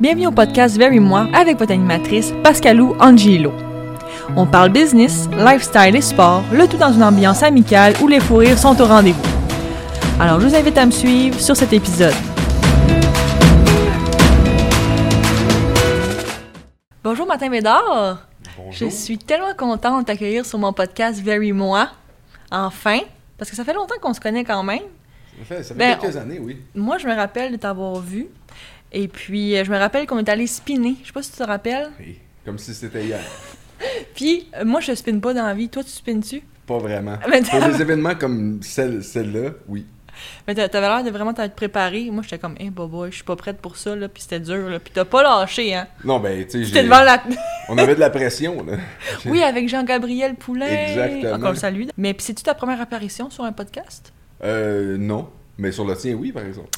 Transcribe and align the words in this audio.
Bienvenue 0.00 0.26
au 0.26 0.32
podcast 0.32 0.76
Very 0.76 1.00
Moi 1.00 1.28
avec 1.32 1.58
votre 1.58 1.72
animatrice 1.72 2.32
Pascalou 2.42 2.94
Angelo. 3.00 3.52
On 4.36 4.46
parle 4.46 4.70
business, 4.70 5.28
lifestyle 5.36 5.94
et 5.96 6.00
sport, 6.00 6.42
le 6.52 6.66
tout 6.66 6.76
dans 6.76 6.92
une 6.92 7.02
ambiance 7.02 7.42
amicale 7.42 7.94
où 8.02 8.08
les 8.08 8.20
fous 8.20 8.36
rires 8.36 8.58
sont 8.58 8.80
au 8.80 8.86
rendez-vous. 8.86 9.22
Alors 10.20 10.40
je 10.40 10.46
vous 10.48 10.54
invite 10.54 10.76
à 10.78 10.86
me 10.86 10.90
suivre 10.90 11.38
sur 11.40 11.56
cet 11.56 11.72
épisode. 11.72 12.14
Bonjour 17.04 17.26
Martin 17.26 17.50
Bédard. 17.50 18.26
Je 18.70 18.86
suis 18.88 19.18
tellement 19.18 19.54
contente 19.56 20.00
de 20.02 20.06
t'accueillir 20.06 20.44
sur 20.46 20.58
mon 20.58 20.72
podcast 20.72 21.20
Very 21.20 21.52
Moi. 21.52 21.88
Enfin, 22.50 22.98
parce 23.38 23.50
que 23.50 23.56
ça 23.56 23.64
fait 23.64 23.74
longtemps 23.74 23.94
qu'on 24.00 24.14
se 24.14 24.20
connaît 24.20 24.44
quand 24.44 24.62
même. 24.62 24.80
Ça 25.38 25.44
fait, 25.56 25.62
ça 25.62 25.74
fait 25.74 25.78
Ben, 25.78 25.98
quelques 25.98 26.16
années, 26.16 26.38
oui. 26.38 26.58
Moi, 26.74 26.98
je 26.98 27.06
me 27.08 27.14
rappelle 27.14 27.52
de 27.52 27.56
t'avoir 27.56 27.96
vu. 27.98 28.26
Et 28.92 29.08
puis, 29.08 29.56
euh, 29.56 29.64
je 29.64 29.70
me 29.70 29.78
rappelle 29.78 30.06
qu'on 30.06 30.18
est 30.18 30.28
allé 30.28 30.46
spinner. 30.46 30.96
Je 31.02 31.06
sais 31.08 31.12
pas 31.12 31.22
si 31.22 31.32
tu 31.32 31.38
te 31.38 31.42
rappelles. 31.42 31.90
Oui, 31.98 32.18
Comme 32.44 32.58
si 32.58 32.74
c'était 32.74 33.04
hier. 33.04 33.20
Puis, 34.14 34.46
euh, 34.56 34.64
moi, 34.64 34.80
je 34.80 34.94
spinne 34.94 35.20
pas 35.20 35.34
dans 35.34 35.46
la 35.46 35.54
vie. 35.54 35.68
Toi, 35.68 35.82
tu 35.82 35.90
spinnes-tu? 35.90 36.42
Pas 36.66 36.78
vraiment. 36.78 37.16
Mais 37.30 37.40
Pour 37.42 37.60
des 37.60 37.80
événements 37.80 38.14
comme 38.14 38.60
celle- 38.62 39.02
celle-là, 39.02 39.50
oui. 39.68 39.86
Mais 40.46 40.54
t'a- 40.54 40.68
t'avais 40.68 40.86
l'air 40.86 41.02
de 41.02 41.10
vraiment 41.10 41.32
t'être 41.32 41.54
préparé. 41.54 42.08
Moi, 42.10 42.22
j'étais 42.22 42.38
comme, 42.38 42.54
hey, 42.60 42.70
boy, 42.70 43.10
je 43.10 43.16
suis 43.16 43.24
pas 43.24 43.34
prête 43.34 43.58
pour 43.58 43.76
ça, 43.76 43.96
là. 43.96 44.08
Puis 44.08 44.22
c'était 44.22 44.38
dur, 44.40 44.68
là. 44.68 44.78
Puis 44.78 44.92
t'as 44.94 45.04
pas 45.06 45.22
lâché, 45.22 45.74
hein. 45.74 45.88
Non, 46.04 46.20
ben, 46.20 46.46
tu 46.46 46.64
sais, 46.66 46.82
devant 46.82 47.02
la. 47.02 47.22
on 47.68 47.78
avait 47.78 47.94
de 47.94 48.00
la 48.00 48.10
pression, 48.10 48.62
là. 48.64 48.74
oui, 49.24 49.42
avec 49.42 49.68
Jean-Gabriel 49.68 50.34
Poulain. 50.36 50.66
Exactement. 50.66 51.34
Encore 51.36 51.50
le 51.52 51.56
salut. 51.56 51.86
Mais 51.96 52.12
puis, 52.14 52.24
c'est-tu 52.26 52.42
ta 52.44 52.54
première 52.54 52.80
apparition 52.80 53.30
sur 53.30 53.44
un 53.44 53.52
podcast? 53.52 54.12
Euh, 54.44 54.96
non. 54.98 55.28
Mais 55.58 55.70
sur 55.70 55.84
le 55.84 55.94
tien, 55.96 56.14
oui, 56.14 56.32
par 56.32 56.44
exemple. 56.44 56.70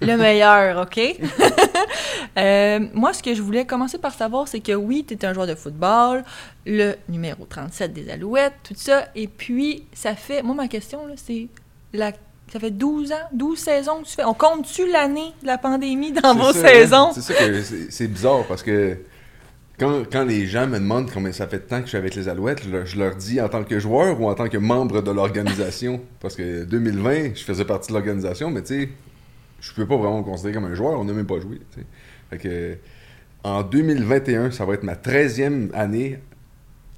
Le 0.00 0.16
meilleur, 0.16 0.82
OK? 0.82 1.00
Euh, 2.36 2.80
moi, 2.94 3.12
ce 3.12 3.22
que 3.22 3.34
je 3.34 3.42
voulais 3.42 3.64
commencer 3.64 3.98
par 3.98 4.12
savoir, 4.12 4.46
c'est 4.46 4.60
que 4.60 4.72
oui, 4.72 5.04
tu 5.06 5.14
es 5.14 5.24
un 5.24 5.32
joueur 5.32 5.46
de 5.48 5.56
football, 5.56 6.22
le 6.66 6.94
numéro 7.08 7.44
37 7.44 7.92
des 7.92 8.10
Alouettes, 8.10 8.54
tout 8.62 8.74
ça. 8.76 9.08
Et 9.16 9.26
puis, 9.26 9.84
ça 9.92 10.14
fait. 10.14 10.42
Moi, 10.42 10.54
ma 10.54 10.68
question, 10.68 11.06
là, 11.06 11.14
c'est. 11.16 11.48
La... 11.92 12.12
Ça 12.52 12.60
fait 12.60 12.70
12 12.70 13.12
ans, 13.12 13.16
12 13.32 13.58
saisons 13.58 14.02
que 14.02 14.06
tu 14.06 14.14
fais. 14.14 14.24
On 14.24 14.34
compte-tu 14.34 14.88
l'année 14.90 15.32
de 15.42 15.48
la 15.48 15.58
pandémie 15.58 16.12
dans 16.12 16.34
vos 16.34 16.52
ça, 16.52 16.68
saisons? 16.68 17.10
C'est 17.12 17.22
ça 17.22 17.34
que 17.34 17.62
c'est 17.62 17.90
c'est 17.90 18.06
bizarre 18.08 18.44
parce 18.46 18.62
que 18.62 18.98
quand, 19.78 20.24
les 20.24 20.46
gens 20.46 20.66
me 20.66 20.78
demandent 20.78 21.10
combien 21.10 21.30
ça 21.30 21.46
fait 21.46 21.58
de 21.58 21.62
temps 21.62 21.78
que 21.78 21.84
je 21.84 21.90
suis 21.90 21.98
avec 21.98 22.14
les 22.14 22.28
Alouettes, 22.28 22.62
je 22.84 22.98
leur, 22.98 23.14
dis 23.16 23.40
en 23.40 23.48
tant 23.48 23.62
que 23.62 23.78
joueur 23.78 24.20
ou 24.20 24.28
en 24.28 24.34
tant 24.34 24.48
que 24.48 24.58
membre 24.58 25.02
de 25.02 25.10
l'organisation. 25.10 26.00
Parce 26.20 26.34
que 26.34 26.64
2020, 26.64 27.36
je 27.36 27.44
faisais 27.44 27.64
partie 27.64 27.88
de 27.88 27.94
l'organisation, 27.94 28.50
mais 28.50 28.62
tu 28.62 28.82
sais, 28.82 28.88
je 29.60 29.72
peux 29.72 29.86
pas 29.86 29.96
vraiment 29.96 30.18
me 30.18 30.24
considérer 30.24 30.54
comme 30.54 30.64
un 30.64 30.74
joueur, 30.74 30.98
on 30.98 31.04
n'a 31.04 31.12
même 31.12 31.26
pas 31.26 31.40
joué. 31.40 31.60
Fait 32.30 32.38
que 32.38 32.76
en 33.44 33.62
2021, 33.62 34.50
ça 34.50 34.64
va 34.64 34.74
être 34.74 34.82
ma 34.82 34.94
13e 34.94 35.72
année 35.72 36.18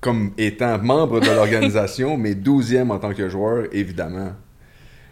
comme 0.01 0.33
étant 0.39 0.79
membre 0.79 1.21
de 1.21 1.27
l'organisation, 1.27 2.17
mais 2.19 2.33
12e 2.33 2.91
en 2.91 2.99
tant 2.99 3.13
que 3.13 3.29
joueur, 3.29 3.67
évidemment. 3.73 4.33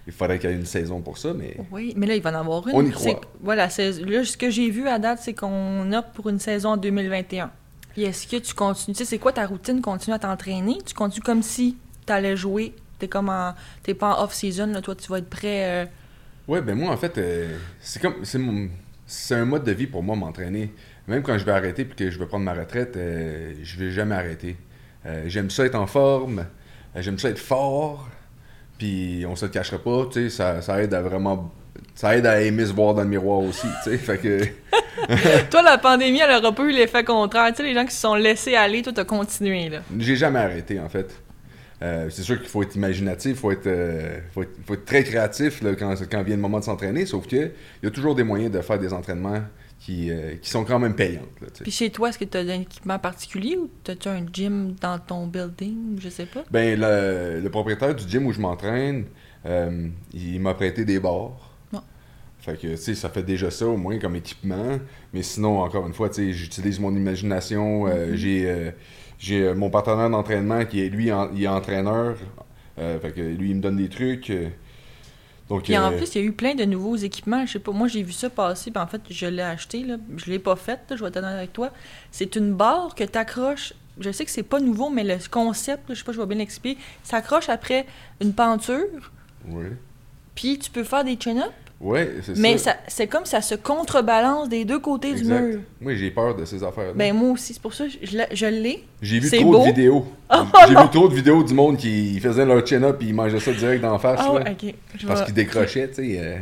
Il 0.08 0.12
faudrait 0.14 0.38
qu'il 0.38 0.48
y 0.48 0.52
ait 0.54 0.56
une 0.56 0.64
saison 0.64 1.02
pour 1.02 1.18
ça, 1.18 1.34
mais 1.34 1.54
Oui, 1.70 1.92
mais 1.94 2.06
là, 2.06 2.14
il 2.16 2.22
va 2.22 2.30
en 2.32 2.40
avoir 2.40 2.66
une. 2.66 2.74
On 2.74 2.82
y 2.84 2.90
croit. 2.90 3.20
Voilà, 3.42 3.64
là, 3.66 3.68
ce 3.68 4.36
que 4.38 4.48
j'ai 4.48 4.70
vu 4.70 4.88
à 4.88 4.98
date, 4.98 5.18
c'est 5.22 5.34
qu'on 5.34 5.92
opte 5.92 6.14
pour 6.14 6.30
une 6.30 6.38
saison 6.40 6.70
en 6.70 6.76
2021. 6.78 7.50
Puis 7.92 8.04
est-ce 8.04 8.26
que 8.26 8.36
tu 8.38 8.54
continues, 8.54 8.94
tu 8.96 9.04
sais, 9.04 9.10
c'est 9.10 9.18
quoi 9.18 9.32
ta 9.32 9.46
routine? 9.46 9.82
Continue 9.82 10.14
à 10.16 10.18
t'entraîner? 10.18 10.78
Tu 10.86 10.94
continues 10.94 11.22
comme 11.22 11.42
si 11.42 11.76
tu 12.06 12.12
allais 12.12 12.36
jouer? 12.36 12.74
T'es 12.98 13.06
comme 13.06 13.28
en, 13.28 13.54
t'es 13.82 13.92
pas 13.92 14.14
en 14.16 14.24
off-season, 14.24 14.68
là, 14.68 14.80
toi, 14.80 14.94
tu 14.96 15.08
vas 15.08 15.18
être 15.18 15.28
prêt... 15.28 15.84
euh, 15.84 15.86
Ouais, 16.48 16.62
ben 16.62 16.74
moi, 16.74 16.90
en 16.90 16.96
fait, 16.96 17.18
euh, 17.18 17.58
c'est 17.78 18.00
comme. 18.00 18.24
C'est 18.24 18.38
mon- 18.38 18.70
c'est 19.06 19.34
un 19.34 19.44
mode 19.44 19.64
de 19.64 19.72
vie 19.72 19.86
pour 19.86 20.02
moi, 20.02 20.16
m'entraîner. 20.16 20.72
Même 21.06 21.22
quand 21.22 21.36
je 21.38 21.44
vais 21.44 21.52
arrêter 21.52 21.84
puis 21.84 21.96
que 21.96 22.10
je 22.10 22.18
vais 22.18 22.24
prendre 22.26 22.44
ma 22.46 22.54
retraite, 22.54 22.96
euh, 22.96 23.52
je 23.62 23.78
vais 23.78 23.90
jamais 23.90 24.14
arrêter. 24.14 24.56
Euh, 25.04 25.24
j'aime 25.26 25.50
ça 25.50 25.64
être 25.66 25.74
en 25.74 25.86
forme, 25.86 26.46
euh, 26.96 27.02
j'aime 27.02 27.18
ça 27.18 27.28
être 27.28 27.38
fort, 27.38 28.08
puis 28.78 29.24
on 29.28 29.36
se 29.36 29.46
le 29.46 29.50
cachera 29.50 29.78
pas, 29.78 30.06
tu 30.10 30.30
sais, 30.30 30.30
ça, 30.30 30.62
ça 30.62 30.80
aide 30.82 30.94
à 30.94 31.02
vraiment. 31.02 31.52
Ça 31.94 32.16
aide 32.16 32.26
à 32.26 32.40
aimer 32.40 32.64
se 32.64 32.72
voir 32.72 32.94
dans 32.94 33.02
le 33.02 33.08
miroir 33.08 33.40
aussi, 33.40 33.66
tu 33.82 33.90
sais. 33.90 33.98
Fait 33.98 34.18
que. 34.18 34.44
Toi, 35.50 35.62
la 35.62 35.78
pandémie, 35.78 36.20
elle 36.20 36.36
aura 36.36 36.52
pas 36.52 36.62
eu 36.62 36.70
l'effet 36.70 37.02
contraire. 37.02 37.48
Tu 37.48 37.56
sais, 37.56 37.62
les 37.64 37.74
gens 37.74 37.84
qui 37.84 37.94
se 37.94 38.00
sont 38.00 38.14
laissés 38.14 38.54
aller, 38.54 38.82
toi, 38.82 38.92
t'as 38.94 39.04
continué, 39.04 39.68
là. 39.68 39.78
J'ai 39.98 40.16
jamais 40.16 40.38
arrêté, 40.38 40.78
en 40.78 40.88
fait. 40.88 41.12
Euh, 41.80 42.08
c'est 42.10 42.22
sûr 42.22 42.38
qu'il 42.38 42.48
faut 42.48 42.62
être 42.62 42.74
imaginatif, 42.74 43.32
il 43.32 43.36
faut 43.36 43.52
être, 43.52 43.66
euh, 43.68 44.18
faut 44.34 44.42
être, 44.42 44.56
faut 44.66 44.74
être 44.74 44.84
très 44.84 45.04
créatif 45.04 45.62
là, 45.62 45.76
quand, 45.76 45.94
quand 46.10 46.22
vient 46.24 46.34
le 46.34 46.42
moment 46.42 46.58
de 46.58 46.64
s'entraîner, 46.64 47.06
sauf 47.06 47.28
que 47.28 47.36
il 47.36 47.84
y 47.84 47.86
a 47.86 47.90
toujours 47.90 48.16
des 48.16 48.24
moyens 48.24 48.50
de 48.50 48.60
faire 48.60 48.80
des 48.80 48.92
entraînements 48.92 49.42
qui, 49.88 50.10
euh, 50.10 50.34
qui 50.36 50.50
sont 50.50 50.64
quand 50.66 50.78
même 50.78 50.94
payantes. 50.94 51.40
là, 51.40 51.46
tu. 51.54 51.62
Puis 51.62 51.72
chez 51.72 51.88
toi, 51.88 52.10
est-ce 52.10 52.18
que 52.18 52.26
t'as 52.26 52.40
un 52.42 52.60
équipement 52.60 52.98
particulier 52.98 53.56
ou 53.56 53.70
t'as-tu 53.84 54.08
un 54.08 54.22
gym 54.30 54.74
dans 54.82 54.98
ton 54.98 55.26
building? 55.26 55.96
Je 55.98 56.10
sais 56.10 56.26
pas. 56.26 56.44
Ben, 56.50 56.78
le, 56.78 57.40
le 57.40 57.50
propriétaire 57.50 57.94
du 57.94 58.06
gym 58.06 58.26
où 58.26 58.32
je 58.32 58.40
m'entraîne, 58.40 59.06
euh, 59.46 59.88
il 60.12 60.40
m'a 60.40 60.52
prêté 60.52 60.84
des 60.84 61.00
bars. 61.00 61.54
Bon. 61.72 61.80
Fait 62.40 62.56
que, 62.60 62.66
tu 62.68 62.76
sais, 62.76 62.94
ça 62.94 63.08
fait 63.08 63.22
déjà 63.22 63.50
ça 63.50 63.66
au 63.66 63.78
moins 63.78 63.98
comme 63.98 64.14
équipement. 64.16 64.78
Mais 65.14 65.22
sinon, 65.22 65.60
encore 65.60 65.86
une 65.86 65.94
fois, 65.94 66.10
tu 66.10 66.16
sais, 66.16 66.32
j'utilise 66.32 66.78
mon 66.80 66.94
imagination. 66.94 67.86
euh, 67.86 68.08
Mhm. 68.10 68.16
J'ai 68.16 68.72
j'ai 69.18 69.54
mon 69.54 69.70
partenaire 69.70 70.10
d'entraînement 70.10 70.64
qui 70.66 70.84
est, 70.84 70.90
lui, 70.90 71.10
en- 71.10 71.30
il 71.34 71.42
est 71.44 71.48
entraîneur. 71.48 72.16
Euh, 72.78 73.00
fait 73.00 73.12
que 73.12 73.20
lui, 73.22 73.50
il 73.50 73.56
me 73.56 73.60
donne 73.62 73.76
des 73.78 73.88
trucs. 73.88 74.28
euh, 74.30 74.48
donc, 75.48 75.62
Puis 75.62 75.78
en 75.78 75.92
euh, 75.92 75.96
plus, 75.96 76.14
il 76.14 76.20
y 76.20 76.24
a 76.24 76.26
eu 76.26 76.32
plein 76.32 76.54
de 76.54 76.64
nouveaux 76.64 76.96
équipements. 76.96 77.46
Je 77.46 77.52
sais 77.52 77.58
pas, 77.58 77.72
moi 77.72 77.88
j'ai 77.88 78.02
vu 78.02 78.12
ça 78.12 78.28
passer, 78.28 78.70
puis 78.70 78.82
en 78.82 78.86
fait, 78.86 79.00
je 79.08 79.26
l'ai 79.26 79.42
acheté, 79.42 79.82
là. 79.82 79.96
Je 80.16 80.30
l'ai 80.30 80.38
pas 80.38 80.56
fait, 80.56 80.80
là, 80.90 80.96
je 80.96 81.04
vais 81.04 81.16
honnête 81.16 81.24
avec 81.24 81.52
toi. 81.52 81.70
C'est 82.10 82.36
une 82.36 82.52
barre 82.52 82.94
que 82.94 83.04
tu 83.04 83.16
accroches. 83.16 83.72
Je 83.98 84.12
sais 84.12 84.24
que 84.24 84.30
c'est 84.30 84.42
pas 84.42 84.60
nouveau, 84.60 84.90
mais 84.90 85.04
le 85.04 85.16
concept, 85.30 85.84
je 85.88 85.94
sais 85.94 86.04
pas, 86.04 86.12
je 86.12 86.20
vais 86.20 86.26
bien 86.26 86.38
l'expliquer. 86.38 86.80
Ça 87.02 87.16
accroche 87.16 87.48
après 87.48 87.86
une 88.20 88.32
penture, 88.32 89.10
ouais. 89.48 89.72
puis 90.34 90.58
tu 90.58 90.70
peux 90.70 90.84
faire 90.84 91.02
des 91.02 91.18
chin-ups, 91.18 91.52
Ouais, 91.80 92.10
c'est 92.24 92.34
ça. 92.34 92.40
mais 92.40 92.58
ça, 92.58 92.74
c'est 92.88 93.06
comme 93.06 93.24
ça 93.24 93.40
se 93.40 93.54
contrebalance 93.54 94.48
des 94.48 94.64
deux 94.64 94.80
côtés 94.80 95.10
Exact. 95.12 95.24
du 95.40 95.46
mur. 95.52 95.60
Moi, 95.80 95.94
j'ai 95.94 96.10
peur 96.10 96.34
de 96.34 96.44
ces 96.44 96.64
affaires-là. 96.64 96.92
Ben 96.96 97.14
moi 97.14 97.30
aussi, 97.30 97.54
c'est 97.54 97.62
pour 97.62 97.72
ça 97.72 97.84
que 97.84 97.90
je, 98.02 98.16
l'ai- 98.16 98.26
je 98.32 98.46
l'ai. 98.46 98.84
J'ai 99.00 99.20
vu 99.20 99.30
trop 99.30 99.52
beau. 99.52 99.58
de 99.60 99.64
vidéos. 99.66 100.04
Oh, 100.30 100.36
j'ai 100.68 100.74
vu 100.74 100.88
trop 100.92 101.08
de 101.08 101.14
vidéos 101.14 101.42
du 101.44 101.54
monde 101.54 101.76
qui 101.76 102.18
faisaient 102.20 102.44
leur 102.44 102.66
chin-up 102.66 103.00
et 103.00 103.06
ils 103.06 103.14
mangeaient 103.14 103.38
ça 103.40 103.52
direct 103.52 103.80
la 103.82 103.98
face. 103.98 104.20
Ah, 104.22 104.38
là. 104.40 104.44
Parce 105.06 105.22
qu'ils 105.24 105.34
décrochaient, 105.34 105.88
tu 105.88 105.94
sais, 105.94 106.18
euh, 106.20 106.36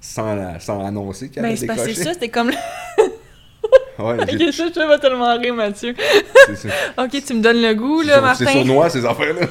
sans, 0.00 0.58
sans 0.60 0.86
annoncer 0.86 1.28
qu'ils 1.30 1.42
Ben 1.42 1.48
parce 1.48 1.60
que 1.60 1.66
décrocher. 1.66 1.94
c'est 1.94 2.04
ça, 2.04 2.12
c'était 2.14 2.28
comme. 2.28 2.50
Ouais, 3.98 4.12
Ok, 4.20 4.28
ça, 4.52 4.64
je 4.74 4.88
vais 4.88 4.98
tellement 4.98 5.36
rire, 5.38 5.54
Mathieu. 5.54 5.94
c'est 6.46 6.56
ça. 6.56 6.68
Ok, 7.02 7.10
tu 7.26 7.32
me 7.34 7.40
donnes 7.40 7.62
le 7.62 7.74
goût, 7.74 8.02
là, 8.02 8.12
sur- 8.14 8.22
Martin. 8.22 8.44
C'est 8.46 8.52
sournois, 8.52 8.90
ces 8.90 9.04
affaires-là. 9.06 9.46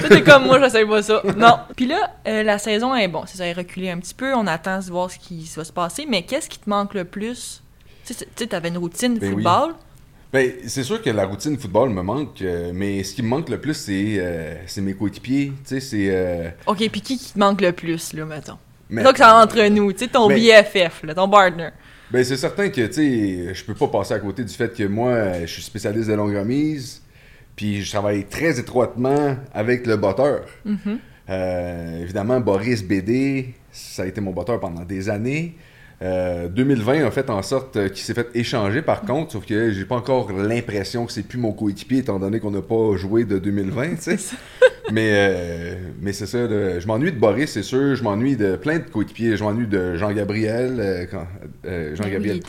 Toi, 0.00 0.08
t'es 0.08 0.22
comme 0.22 0.44
moi, 0.46 0.60
j'essaie 0.60 0.84
pas 0.86 1.02
ça. 1.02 1.22
Non. 1.36 1.58
Puis 1.76 1.86
là, 1.86 2.14
euh, 2.26 2.42
la 2.42 2.58
saison 2.58 2.94
est 2.94 3.08
bon, 3.08 3.22
c'est 3.26 3.38
ça, 3.38 3.46
est 3.46 3.52
reculée 3.52 3.90
un 3.90 3.98
petit 3.98 4.14
peu. 4.14 4.34
On 4.34 4.46
attend 4.46 4.78
de 4.78 4.84
voir 4.84 5.10
ce 5.10 5.18
qui 5.18 5.50
va 5.56 5.64
se 5.64 5.72
passer. 5.72 6.06
Mais 6.08 6.22
qu'est-ce 6.22 6.48
qui 6.48 6.58
te 6.58 6.68
manque 6.68 6.94
le 6.94 7.04
plus? 7.04 7.62
Tu 8.06 8.14
sais, 8.14 8.46
t'avais 8.46 8.68
une 8.68 8.78
routine 8.78 9.14
de 9.14 9.20
Ben 9.20 9.28
oui. 9.28 9.34
football. 9.42 9.74
Ben, 10.32 10.50
c'est 10.66 10.82
sûr 10.82 11.00
que 11.00 11.10
la 11.10 11.26
routine 11.26 11.56
football 11.58 11.90
me 11.90 12.02
manque, 12.02 12.42
euh, 12.42 12.72
mais 12.74 13.04
ce 13.04 13.14
qui 13.14 13.22
me 13.22 13.28
manque 13.28 13.48
le 13.48 13.60
plus, 13.60 13.74
c'est 13.74 14.16
euh, 14.18 14.54
mes 14.78 14.94
coéquipiers. 14.94 15.52
Tu 15.66 15.80
sais, 15.80 15.80
c'est. 15.80 16.54
Ok, 16.66 16.78
puis 16.90 17.00
qui 17.00 17.16
qui 17.18 17.32
te 17.32 17.38
manque 17.38 17.60
le 17.60 17.72
plus, 17.72 18.12
là, 18.12 18.24
mettons? 18.24 18.58
mais- 18.90 19.02
Donc, 19.04 19.16
c'est 19.16 19.24
entre 19.24 19.62
nous, 19.68 19.92
tu 19.92 20.00
sais, 20.00 20.08
ton 20.08 20.28
Mais- 20.28 20.34
BFF, 20.36 21.04
là, 21.04 21.14
ton 21.14 21.28
partner. 21.28 21.68
Ben, 22.10 22.22
c'est 22.24 22.36
certain 22.36 22.68
que, 22.68 22.82
tu 22.86 22.92
sais, 22.92 23.54
je 23.54 23.64
peux 23.64 23.74
pas 23.74 23.86
passer 23.88 24.14
à 24.14 24.18
côté 24.18 24.44
du 24.44 24.52
fait 24.52 24.72
que 24.76 24.84
moi, 24.84 25.40
je 25.40 25.46
suis 25.46 25.62
spécialiste 25.62 26.08
de 26.08 26.14
longue 26.14 26.34
remise, 26.36 27.00
puis 27.56 27.82
je 27.82 27.90
travaille 27.90 28.24
très 28.26 28.58
étroitement 28.58 29.36
avec 29.52 29.86
le 29.86 29.96
botteur. 29.96 30.46
Mhm. 30.64 30.98
Euh, 31.30 32.02
évidemment, 32.02 32.40
Boris 32.40 32.82
BD, 32.82 33.54
ça 33.72 34.02
a 34.02 34.06
été 34.06 34.20
mon 34.20 34.32
botteur 34.32 34.60
pendant 34.60 34.84
des 34.84 35.08
années. 35.08 35.54
Euh, 36.02 36.48
2020 36.48 37.06
a 37.06 37.10
fait 37.12 37.30
en 37.30 37.40
sorte 37.40 37.76
euh, 37.76 37.88
qu'il 37.88 37.98
s'est 38.04 38.14
fait 38.14 38.26
échanger 38.34 38.82
par 38.82 39.02
contre, 39.02 39.32
sauf 39.32 39.46
que 39.46 39.70
j'ai 39.70 39.84
pas 39.84 39.94
encore 39.94 40.32
l'impression 40.32 41.06
que 41.06 41.12
c'est 41.12 41.22
plus 41.22 41.38
mon 41.38 41.52
coéquipier 41.52 41.98
étant 41.98 42.18
donné 42.18 42.40
qu'on 42.40 42.50
n'a 42.50 42.62
pas 42.62 42.96
joué 42.96 43.24
de 43.24 43.38
2020, 43.38 43.90
tu 43.94 43.96
sais. 44.00 44.16
mais 44.92 45.10
euh, 45.12 45.74
mais 46.02 46.12
c'est 46.12 46.26
ça, 46.26 46.38
je 46.80 46.86
m'ennuie 46.86 47.12
de 47.12 47.18
Boris, 47.18 47.48
c'est 47.52 47.62
sûr, 47.62 47.94
je 47.94 48.02
m'ennuie 48.02 48.36
de 48.36 48.56
plein 48.56 48.78
de 48.78 48.84
coéquipiers, 48.84 49.36
je 49.36 49.44
m'ennuie 49.44 49.68
de 49.68 49.94
Jean-Gabriel, 49.94 50.76
euh, 50.78 51.04
quand- 51.10 51.26
euh, 51.64 51.90
Ben 51.90 51.90
oui, 51.90 51.96
Jean-Gabriel. 51.96 52.40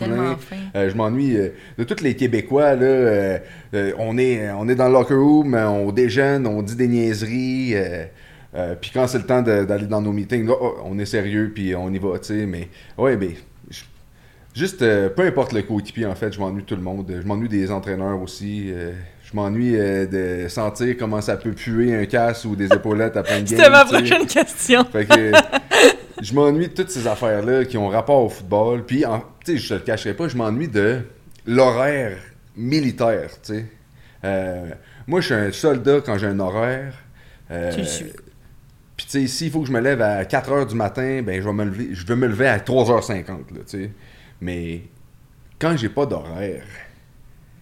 Euh, 0.75 0.89
je 0.89 0.95
m'ennuie 0.97 1.37
euh, 1.37 1.49
de 1.77 1.83
tous 1.83 2.03
les 2.03 2.15
Québécois. 2.15 2.73
Là, 2.75 2.81
euh, 2.85 3.37
euh, 3.75 3.91
on, 3.99 4.17
est, 4.17 4.49
on 4.51 4.67
est 4.67 4.75
dans 4.75 4.87
le 4.87 4.93
locker 4.93 5.13
room, 5.13 5.53
euh, 5.53 5.67
on 5.69 5.91
déjeune, 5.91 6.47
on 6.47 6.61
dit 6.63 6.75
des 6.75 6.87
niaiseries. 6.87 7.75
Euh, 8.55 8.75
puis 8.79 8.91
quand 8.93 9.07
c'est 9.07 9.17
le 9.17 9.25
temps 9.25 9.41
d'aller 9.41 9.87
dans 9.87 10.01
nos 10.01 10.11
meetings, 10.11 10.45
là, 10.47 10.53
oh, 10.59 10.77
on 10.85 10.97
est 10.99 11.05
sérieux, 11.05 11.51
puis 11.53 11.75
on 11.75 11.91
y 11.91 11.97
va, 11.99 12.17
tu 12.19 12.25
sais. 12.27 12.45
Mais 12.45 12.69
ouais, 12.97 13.17
ben, 13.17 13.31
je- 13.69 13.83
juste, 14.53 14.81
euh, 14.81 15.09
peu 15.09 15.23
importe 15.23 15.51
le 15.53 15.61
coéquipier, 15.63 16.05
en 16.05 16.15
fait, 16.15 16.31
je 16.33 16.39
m'ennuie 16.39 16.63
tout 16.63 16.75
le 16.75 16.81
monde. 16.81 17.11
Je 17.21 17.27
m'ennuie 17.27 17.49
des 17.49 17.71
entraîneurs 17.71 18.21
aussi. 18.21 18.71
euh, 18.73 18.91
je 19.23 19.35
m'ennuie 19.35 19.71
de 19.73 20.45
sentir 20.49 20.95
comment 20.99 21.19
ça 21.19 21.35
peut 21.35 21.51
puer 21.51 21.95
un 21.95 22.05
casse 22.05 22.45
ou 22.45 22.55
des 22.55 22.67
épaulettes 22.67 23.17
après 23.17 23.39
une 23.39 23.45
game. 23.45 23.57
C'était 23.57 23.69
ma 23.71 23.83
prochaine 23.83 24.27
question. 24.27 24.85
Fait 24.85 25.05
que 25.05 25.31
je 26.21 26.33
m'ennuie 26.33 26.67
de 26.67 26.73
toutes 26.73 26.91
ces 26.91 27.07
affaires-là 27.07 27.65
qui 27.65 27.75
ont 27.77 27.87
rapport 27.89 28.21
au 28.23 28.29
football. 28.29 28.85
Puis, 28.85 29.03
tu 29.43 29.53
sais, 29.53 29.57
je 29.57 29.69
te 29.69 29.73
le 29.73 29.79
cacherai 29.81 30.13
pas, 30.13 30.27
je 30.27 30.37
m'ennuie 30.37 30.67
de 30.67 30.99
l'horaire 31.47 32.17
militaire, 32.55 33.29
tu 33.43 33.65
sais. 34.23 34.77
Moi, 35.07 35.21
je 35.21 35.25
suis 35.25 35.33
un 35.35 35.51
soldat 35.51 36.01
quand 36.05 36.17
j'ai 36.17 36.27
un 36.27 36.39
horaire. 36.39 36.93
Euh, 37.51 37.71
Tu 37.73 37.79
le 37.79 37.85
suis. 37.85 38.05
Puis, 38.97 39.05
tu 39.07 39.11
sais, 39.11 39.27
s'il 39.27 39.51
faut 39.51 39.61
que 39.61 39.67
je 39.67 39.73
me 39.73 39.79
lève 39.81 40.01
à 40.01 40.23
4 40.23 40.51
h 40.51 40.67
du 40.67 40.75
matin, 40.75 41.21
ben, 41.21 41.41
je 41.41 41.45
vais 41.45 41.53
me 41.53 41.65
lever, 41.65 41.89
je 41.91 42.05
vais 42.05 42.15
me 42.15 42.27
lever 42.27 42.47
à 42.47 42.59
3h50, 42.59 43.27
là, 43.27 43.35
tu 43.55 43.63
sais. 43.67 43.91
Mais 44.39 44.83
quand 45.59 45.75
j'ai 45.75 45.89
pas 45.89 46.05
d'horaire, 46.05 46.63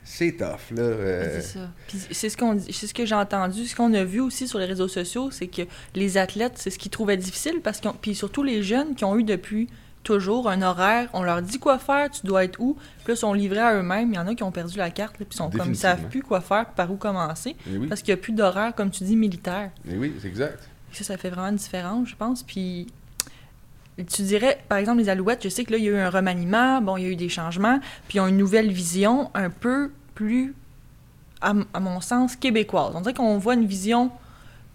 c'est 0.03 0.33
tough, 0.33 0.75
là. 0.75 0.81
euh, 0.81 1.39
C'est 1.41 1.57
ça. 1.59 1.69
Puis 1.87 1.97
c'est 2.11 2.29
ce 2.29 2.37
qu'on 2.37 2.59
c'est 2.59 2.87
ce 2.87 2.93
que 2.93 3.05
j'ai 3.05 3.15
entendu, 3.15 3.65
ce 3.65 3.75
qu'on 3.75 3.93
a 3.93 4.03
vu 4.03 4.19
aussi 4.19 4.47
sur 4.47 4.59
les 4.59 4.65
réseaux 4.65 4.87
sociaux, 4.87 5.31
c'est 5.31 5.47
que 5.47 5.61
les 5.95 6.17
athlètes, 6.17 6.53
c'est 6.57 6.69
ce 6.69 6.77
qu'ils 6.77 6.91
trouvaient 6.91 7.17
difficile 7.17 7.61
parce 7.63 7.79
que 7.79 7.87
puis 8.01 8.13
surtout 8.13 8.43
les 8.43 8.61
jeunes 8.63 8.95
qui 8.95 9.05
ont 9.05 9.17
eu 9.17 9.23
depuis 9.23 9.69
toujours 10.03 10.49
un 10.49 10.61
horaire, 10.61 11.09
on 11.13 11.23
leur 11.23 11.41
dit 11.41 11.57
quoi 11.57 11.79
faire, 11.79 12.09
tu 12.11 12.27
dois 12.27 12.43
être 12.43 12.59
où, 12.59 12.73
puis 12.75 13.07
là 13.07 13.13
ils 13.13 13.17
sont 13.17 13.31
livrés 13.33 13.61
à 13.61 13.75
eux-mêmes, 13.75 14.09
il 14.11 14.15
y 14.15 14.19
en 14.19 14.27
a 14.27 14.35
qui 14.35 14.43
ont 14.43 14.51
perdu 14.51 14.77
la 14.77 14.91
carte 14.91 15.17
là, 15.19 15.25
puis 15.27 15.37
sont 15.37 15.49
comme 15.49 15.69
ils 15.69 15.77
savent 15.77 16.09
plus 16.09 16.21
quoi 16.21 16.41
faire, 16.41 16.65
par 16.71 16.91
où 16.91 16.97
commencer 16.97 17.55
oui, 17.67 17.87
parce 17.87 18.01
qu'il 18.01 18.13
n'y 18.13 18.19
a 18.19 18.21
plus 18.21 18.33
d'horaire 18.33 18.75
comme 18.75 18.91
tu 18.91 19.05
dis 19.05 19.15
militaire. 19.15 19.71
mais 19.85 19.95
oui, 19.95 20.13
c'est 20.21 20.27
exact. 20.27 20.67
Ça 20.93 21.03
ça 21.03 21.17
fait 21.17 21.29
vraiment 21.29 21.49
une 21.49 21.55
différence, 21.55 22.09
je 22.09 22.15
pense. 22.15 22.43
Puis 22.43 22.87
tu 24.07 24.23
dirais, 24.23 24.63
par 24.67 24.77
exemple, 24.77 24.99
les 24.99 25.09
Alouettes, 25.09 25.43
je 25.43 25.49
sais 25.49 25.63
que 25.63 25.71
là, 25.71 25.77
il 25.77 25.83
y 25.83 25.87
a 25.87 25.91
eu 25.91 25.97
un 25.97 26.09
remaniement, 26.09 26.81
bon, 26.81 26.97
il 26.97 27.03
y 27.03 27.05
a 27.05 27.09
eu 27.09 27.15
des 27.15 27.29
changements, 27.29 27.79
puis 28.07 28.17
ils 28.17 28.21
ont 28.21 28.27
une 28.27 28.37
nouvelle 28.37 28.71
vision 28.71 29.29
un 29.35 29.49
peu 29.49 29.91
plus, 30.15 30.55
à, 31.41 31.53
à 31.73 31.79
mon 31.79 32.01
sens, 32.01 32.35
québécoise. 32.35 32.93
On 32.95 33.01
dirait 33.01 33.13
qu'on 33.13 33.37
voit 33.37 33.53
une 33.53 33.65
vision, 33.65 34.11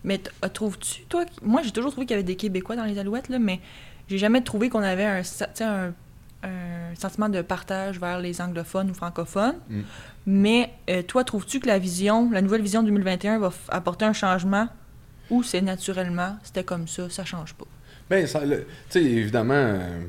mais 0.04 0.20
euh, 0.44 0.48
trouves-tu, 0.48 1.02
toi, 1.08 1.24
moi, 1.42 1.62
j'ai 1.62 1.72
toujours 1.72 1.90
trouvé 1.90 2.06
qu'il 2.06 2.14
y 2.14 2.18
avait 2.18 2.22
des 2.22 2.36
Québécois 2.36 2.76
dans 2.76 2.84
les 2.84 2.98
Alouettes, 2.98 3.28
là, 3.28 3.38
mais 3.38 3.60
j'ai 4.08 4.18
jamais 4.18 4.42
trouvé 4.42 4.68
qu'on 4.68 4.82
avait 4.82 5.04
un, 5.04 5.22
un, 5.60 5.92
un 6.44 6.94
sentiment 6.94 7.28
de 7.28 7.42
partage 7.42 7.98
vers 7.98 8.20
les 8.20 8.40
anglophones 8.40 8.90
ou 8.90 8.94
francophones. 8.94 9.56
Mm. 9.68 9.80
Mais 10.26 10.72
euh, 10.88 11.02
toi, 11.02 11.24
trouves-tu 11.24 11.58
que 11.58 11.66
la 11.66 11.78
vision, 11.78 12.30
la 12.30 12.42
nouvelle 12.42 12.62
vision 12.62 12.82
2021 12.82 13.38
va 13.38 13.50
apporter 13.68 14.04
un 14.04 14.12
changement 14.12 14.68
ou 15.30 15.42
c'est 15.42 15.60
naturellement, 15.60 16.36
c'était 16.42 16.64
comme 16.64 16.86
ça, 16.88 17.08
ça 17.10 17.24
change 17.24 17.54
pas? 17.54 17.66
Ça, 18.26 18.44
le- 18.44 18.60
tu 18.90 19.00
sais, 19.00 19.02
évidemment, 19.04 19.52
euh, 19.54 20.00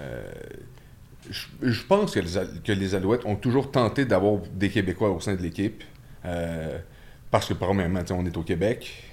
euh, 0.00 0.32
je, 1.62 1.82
pense 1.84 2.12
que 2.12 2.20
les, 2.20 2.60
que 2.64 2.72
les 2.72 2.94
Alouettes 2.94 3.24
ont 3.24 3.36
toujours 3.36 3.70
tenté 3.70 4.04
d'avoir 4.04 4.40
des 4.52 4.68
Québécois 4.70 5.10
au 5.10 5.20
sein 5.20 5.34
de 5.34 5.42
l'équipe. 5.42 5.82
euh, 6.24 6.78
parce 7.30 7.46
que, 7.48 7.54
premièrement, 7.54 8.00
on 8.10 8.24
est 8.26 8.36
au 8.36 8.42
Québec. 8.42 9.04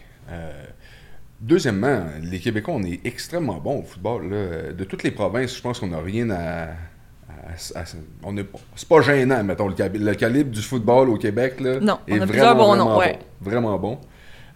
Deuxièmement, 1.40 2.04
les 2.22 2.40
Québécois, 2.40 2.76
on 2.76 2.84
est 2.84 3.00
extrêmement 3.06 3.58
bons 3.58 3.80
au 3.80 3.84
football. 3.84 4.30
là. 4.30 4.74
De 4.74 4.84
toutes 4.84 5.02
les 5.04 5.10
provinces, 5.12 5.56
je 5.58 5.62
pense 5.62 5.80
qu'on 5.80 5.88
n'a 5.88 6.00
rien 6.00 6.30
à. 6.30 6.64
à- 6.66 7.80
à- 7.80 7.84
on 8.24 8.38
est- 8.38 8.46
c'est 8.76 8.88
pas 8.88 9.02
gênant, 9.02 9.44
mettons, 9.44 9.68
le, 9.68 9.74
cali- 9.74 9.98
le 9.98 10.14
calibre 10.14 10.52
du 10.52 10.62
football 10.62 11.10
au 11.10 11.18
Québec. 11.18 11.60
Là, 11.60 11.80
Non, 11.80 11.98
on 12.08 12.16
est 12.16 12.22
a 12.22 12.28
plusieurs 12.28 12.56
bons 12.56 12.76
noms, 12.76 12.86
vraiment 12.86 12.98
ouais. 13.00 13.20
bon. 13.42 13.50
Vraiment 13.50 13.80
bon. 13.80 14.00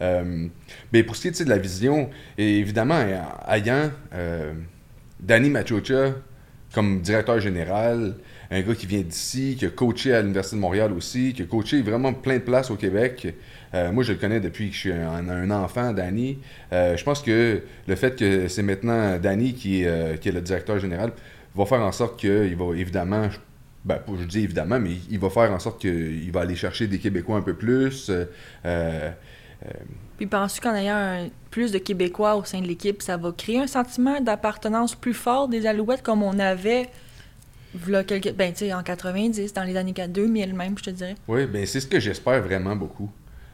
Euh, 0.01 0.47
mais 0.91 1.03
pour 1.03 1.15
ce 1.15 1.21
qui 1.21 1.27
est 1.29 1.43
de 1.43 1.49
la 1.49 1.57
vision, 1.57 2.09
évidemment, 2.37 2.99
ayant 3.47 3.91
euh, 4.13 4.53
Danny 5.19 5.49
Machocha 5.49 6.13
comme 6.73 6.99
directeur 6.99 7.39
général, 7.39 8.15
un 8.51 8.61
gars 8.61 8.75
qui 8.75 8.85
vient 8.85 9.01
d'ici, 9.01 9.55
qui 9.57 9.65
a 9.65 9.69
coaché 9.69 10.13
à 10.13 10.21
l'Université 10.21 10.57
de 10.57 10.61
Montréal 10.61 10.91
aussi, 10.91 11.33
qui 11.33 11.43
a 11.43 11.45
coaché 11.45 11.81
vraiment 11.81 12.13
plein 12.13 12.35
de 12.35 12.43
places 12.43 12.69
au 12.69 12.75
Québec. 12.75 13.33
Euh, 13.73 13.93
moi, 13.93 14.03
je 14.03 14.11
le 14.11 14.19
connais 14.19 14.41
depuis 14.41 14.69
que 14.69 14.75
je 14.75 14.79
suis 14.79 14.91
un, 14.91 15.51
enfant, 15.51 15.93
Danny. 15.93 16.39
Euh, 16.73 16.97
je 16.97 17.03
pense 17.05 17.21
que 17.21 17.61
le 17.87 17.95
fait 17.95 18.17
que 18.17 18.49
c'est 18.49 18.61
maintenant 18.61 19.17
Danny 19.17 19.53
qui 19.53 19.83
est, 19.83 20.25
le 20.25 20.41
directeur 20.41 20.77
général 20.79 21.13
va 21.55 21.65
faire 21.65 21.81
en 21.81 21.93
sorte 21.93 22.19
qu'il 22.19 22.55
va 22.57 22.75
évidemment, 22.75 23.29
ben, 23.85 23.99
je 24.19 24.25
dis 24.25 24.43
évidemment, 24.43 24.79
mais 24.79 24.97
il 25.09 25.19
va 25.19 25.29
faire 25.29 25.53
en 25.53 25.59
sorte 25.59 25.79
qu'il 25.79 26.29
va 26.33 26.41
aller 26.41 26.57
chercher 26.57 26.87
des 26.87 26.99
Québécois 26.99 27.37
un 27.37 27.41
peu 27.41 27.53
plus. 27.53 28.11
Puis 30.17 30.27
penses-tu 30.27 30.61
qu'en 30.61 30.73
ayant 30.75 30.95
un- 30.95 31.27
plus 31.51 31.71
de 31.71 31.77
Québécois 31.77 32.35
au 32.35 32.43
sein 32.43 32.61
de 32.61 32.67
l'équipe, 32.67 33.01
ça 33.01 33.17
va 33.17 33.31
créer 33.31 33.59
un 33.59 33.67
sentiment 33.67 34.19
d'appartenance 34.21 34.95
plus 34.95 35.13
fort 35.13 35.47
des 35.47 35.65
Alouettes 35.67 36.01
comme 36.03 36.23
on 36.23 36.37
avait 36.39 36.89
v'là 37.73 38.03
quelques, 38.03 38.31
ben, 38.33 38.51
tu 38.53 38.59
sais, 38.59 38.73
en 38.73 38.83
90, 38.83 39.53
dans 39.53 39.63
les 39.63 39.75
années 39.75 39.93
2000 39.93 40.53
même, 40.53 40.77
je 40.77 40.83
te 40.85 40.89
dirais? 40.91 41.15
Oui, 41.27 41.45
ben 41.45 41.65
c'est 41.65 41.79
ce 41.81 41.87
que 41.87 41.99
j'espère 41.99 42.41
vraiment 42.41 42.75
beaucoup. 42.75 43.09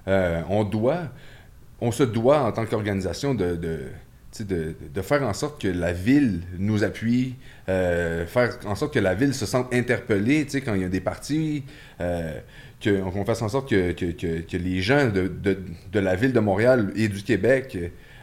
Euh, 0.07 0.41
on 0.49 0.63
doit, 0.63 1.03
on 1.79 1.91
se 1.91 2.03
doit 2.03 2.41
en 2.43 2.51
tant 2.51 2.65
qu'organisation 2.65 3.33
de, 3.33 3.55
de, 4.39 4.75
de 4.93 5.01
faire 5.01 5.23
en 5.23 5.33
sorte 5.33 5.61
que 5.61 5.67
la 5.67 5.91
ville 5.93 6.41
nous 6.57 6.83
appuie, 6.83 7.35
euh, 7.69 8.25
faire 8.25 8.57
en 8.65 8.75
sorte 8.75 8.93
que 8.93 8.99
la 8.99 9.13
ville 9.13 9.33
se 9.33 9.45
sente 9.45 9.73
interpellée, 9.73 10.47
quand 10.65 10.73
il 10.73 10.81
y 10.81 10.85
a 10.85 10.89
des 10.89 11.01
parties, 11.01 11.63
euh, 11.99 12.39
qu'on 12.83 13.25
fasse 13.25 13.41
en 13.41 13.49
sorte 13.49 13.69
que, 13.69 13.91
que, 13.91 14.05
que, 14.11 14.41
que 14.41 14.57
les 14.57 14.81
gens 14.81 15.09
de, 15.09 15.27
de, 15.27 15.59
de 15.91 15.99
la 15.99 16.15
ville 16.15 16.33
de 16.33 16.39
Montréal 16.39 16.91
et 16.95 17.07
du 17.09 17.21
Québec, 17.23 17.77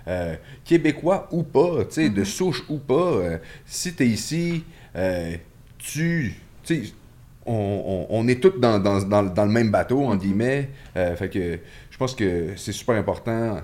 euh, 0.09 0.35
québécois 0.65 1.29
ou 1.31 1.43
pas, 1.43 1.85
tu 1.85 1.95
sais, 1.95 2.09
de 2.09 2.25
souche 2.25 2.65
ou 2.69 2.79
pas, 2.79 3.39
si 3.67 3.95
tu 3.95 4.03
es 4.05 4.07
ici, 4.07 4.65
tu, 5.79 6.35
on, 7.47 8.07
on- 8.11 8.19
on 8.19 8.29
est 8.29 8.41
tous 8.43 8.59
dans, 8.59 8.79
dans- 8.79 9.03
dans- 9.03 9.23
dans 9.23 9.45
le 9.45 9.51
même 9.53 9.71
bateau, 9.71 10.05
en 10.05 10.17
guillemets. 10.17 10.71
Euh, 10.97 11.15
fait 11.17 11.29
que 11.29 11.59
je 11.91 11.97
pense 11.99 12.15
que 12.15 12.49
c'est 12.57 12.73
super 12.73 12.97
important 12.97 13.59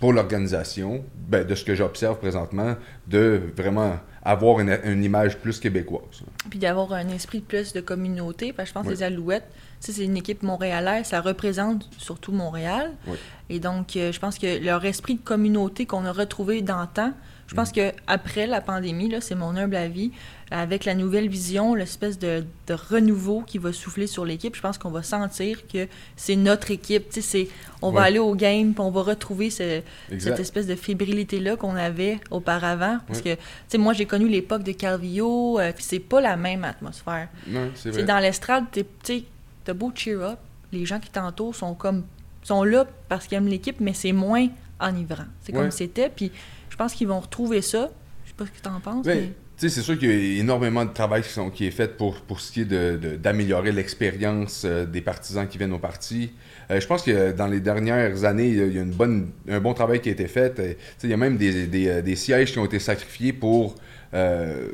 pour 0.00 0.12
l'organisation, 0.12 1.04
ben, 1.28 1.46
de 1.46 1.54
ce 1.54 1.64
que 1.64 1.74
j'observe 1.74 2.18
présentement, 2.18 2.76
de 3.06 3.40
vraiment 3.56 3.98
avoir 4.22 4.60
une, 4.60 4.78
une 4.84 5.04
image 5.04 5.38
plus 5.38 5.60
québécoise. 5.60 6.22
Puis 6.50 6.58
d'avoir 6.58 6.92
un 6.92 7.08
esprit 7.08 7.40
de 7.40 7.44
plus 7.44 7.72
de 7.72 7.80
communauté, 7.80 8.52
parce 8.52 8.68
que 8.68 8.70
je 8.70 8.74
pense 8.74 8.86
que 8.86 8.92
les 8.92 9.02
Alouettes, 9.02 9.48
c'est 9.80 10.04
une 10.04 10.16
équipe 10.16 10.42
montréalaise, 10.42 11.06
ça 11.06 11.20
représente 11.20 11.88
surtout 11.98 12.32
Montréal. 12.32 12.92
Oui. 13.06 13.16
Et 13.48 13.60
donc, 13.60 13.96
euh, 13.96 14.12
je 14.12 14.18
pense 14.18 14.38
que 14.38 14.62
leur 14.62 14.84
esprit 14.84 15.14
de 15.14 15.20
communauté 15.22 15.86
qu'on 15.86 16.04
a 16.04 16.12
retrouvé 16.12 16.60
d'antan, 16.62 17.12
je 17.46 17.54
pense 17.54 17.70
que 17.72 17.92
après 18.06 18.46
la 18.46 18.60
pandémie, 18.60 19.08
là, 19.08 19.20
c'est 19.20 19.34
mon 19.36 19.56
humble 19.56 19.76
avis, 19.76 20.10
avec 20.50 20.84
la 20.84 20.94
nouvelle 20.94 21.28
vision, 21.28 21.74
l'espèce 21.74 22.18
de, 22.18 22.44
de 22.68 22.74
renouveau 22.74 23.42
qui 23.42 23.58
va 23.58 23.72
souffler 23.72 24.06
sur 24.06 24.24
l'équipe, 24.24 24.54
je 24.54 24.60
pense 24.60 24.78
qu'on 24.78 24.90
va 24.90 25.02
sentir 25.02 25.66
que 25.66 25.88
c'est 26.16 26.36
notre 26.36 26.70
équipe. 26.70 27.06
C'est, 27.10 27.48
on 27.82 27.90
va 27.90 28.02
aller 28.02 28.18
au 28.20 28.34
game, 28.34 28.72
puis 28.72 28.80
on 28.80 28.90
va 28.90 29.02
retrouver 29.02 29.50
ce- 29.50 29.80
cette 30.18 30.38
espèce 30.40 30.66
de 30.66 30.74
fébrilité-là 30.76 31.56
qu'on 31.56 31.74
avait 31.76 32.18
auparavant. 32.30 32.98
Parce 33.08 33.20
Ouais. 33.22 33.38
que, 33.70 33.76
moi, 33.76 33.92
j'ai 33.92 34.06
connu 34.06 34.28
l'époque 34.28 34.62
de 34.62 34.72
Calvillo, 34.72 35.58
euh, 35.58 35.72
puis 35.72 35.84
c'est 35.84 35.98
pas 36.00 36.20
la 36.20 36.36
même 36.36 36.64
atmosphère. 36.64 37.28
Non, 37.48 37.70
c'est 37.74 37.90
vrai. 37.90 38.04
dans 38.04 38.18
l'estrade, 38.18 38.64
tu 38.72 39.22
t'as 39.64 39.72
beau 39.74 39.90
cheer 39.94 40.22
up, 40.22 40.38
les 40.72 40.86
gens 40.86 41.00
qui 41.00 41.10
t'entourent 41.10 41.54
sont 41.56 41.74
comme 41.74 42.04
sont 42.44 42.62
là 42.62 42.86
parce 43.08 43.26
qu'ils 43.26 43.36
aiment 43.38 43.48
l'équipe, 43.48 43.80
mais 43.80 43.92
c'est 43.94 44.12
moins 44.12 44.46
enivrant. 44.80 45.24
C'est 45.42 45.52
Ouais. 45.52 45.62
comme 45.62 45.70
c'était, 45.72 46.08
puis 46.08 46.30
je 46.76 46.84
pense 46.84 46.92
qu'ils 46.92 47.08
vont 47.08 47.20
retrouver 47.20 47.62
ça. 47.62 47.90
Je 48.24 48.28
sais 48.30 48.34
pas 48.36 48.44
ce 48.44 48.50
que 48.50 48.62
t'en 48.62 48.80
penses, 48.80 49.06
Ben, 49.06 49.18
mais... 49.18 49.26
tu 49.28 49.32
sais, 49.56 49.68
c'est 49.70 49.80
sûr 49.80 49.98
qu'il 49.98 50.10
y 50.10 50.36
a 50.36 50.40
énormément 50.40 50.84
de 50.84 50.92
travail 50.92 51.22
qui, 51.22 51.30
sont- 51.30 51.48
qui 51.48 51.66
est 51.66 51.70
fait 51.70 51.96
pour, 51.96 52.20
pour 52.20 52.38
ce 52.40 52.52
qui 52.52 52.60
est 52.62 53.18
d'améliorer 53.18 53.72
l'expérience 53.72 54.64
euh, 54.66 54.84
des 54.84 55.00
partisans 55.00 55.48
qui 55.48 55.56
viennent 55.56 55.72
au 55.72 55.78
parti. 55.78 56.32
Euh, 56.70 56.78
je 56.78 56.86
pense 56.86 57.02
que 57.02 57.32
dans 57.32 57.46
les 57.46 57.60
dernières 57.60 58.24
années, 58.24 58.48
il 58.48 58.74
y 58.74 58.78
a- 58.78 58.82
une 58.82 58.90
bonne, 58.90 59.30
un 59.48 59.60
bon 59.60 59.72
travail 59.72 60.02
qui 60.02 60.10
a 60.10 60.12
été 60.12 60.26
fait. 60.28 60.58
Euh, 60.60 60.74
tu 61.00 61.06
il 61.06 61.10
y 61.10 61.14
a 61.14 61.16
même 61.16 61.38
des, 61.38 61.66
des, 61.66 61.88
euh, 61.88 62.02
des 62.02 62.14
sièges 62.16 62.52
qui 62.52 62.58
ont 62.58 62.66
été 62.66 62.78
sacrifiés 62.78 63.32
pour, 63.32 63.74
euh, 64.12 64.72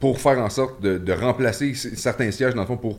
pour 0.00 0.18
faire 0.18 0.38
en 0.38 0.48
sorte 0.48 0.80
de, 0.80 0.96
de 0.96 1.12
remplacer 1.12 1.74
certains 1.74 2.30
sièges, 2.30 2.54
dans 2.54 2.62
le 2.62 2.66
fond, 2.66 2.78
pour, 2.78 2.98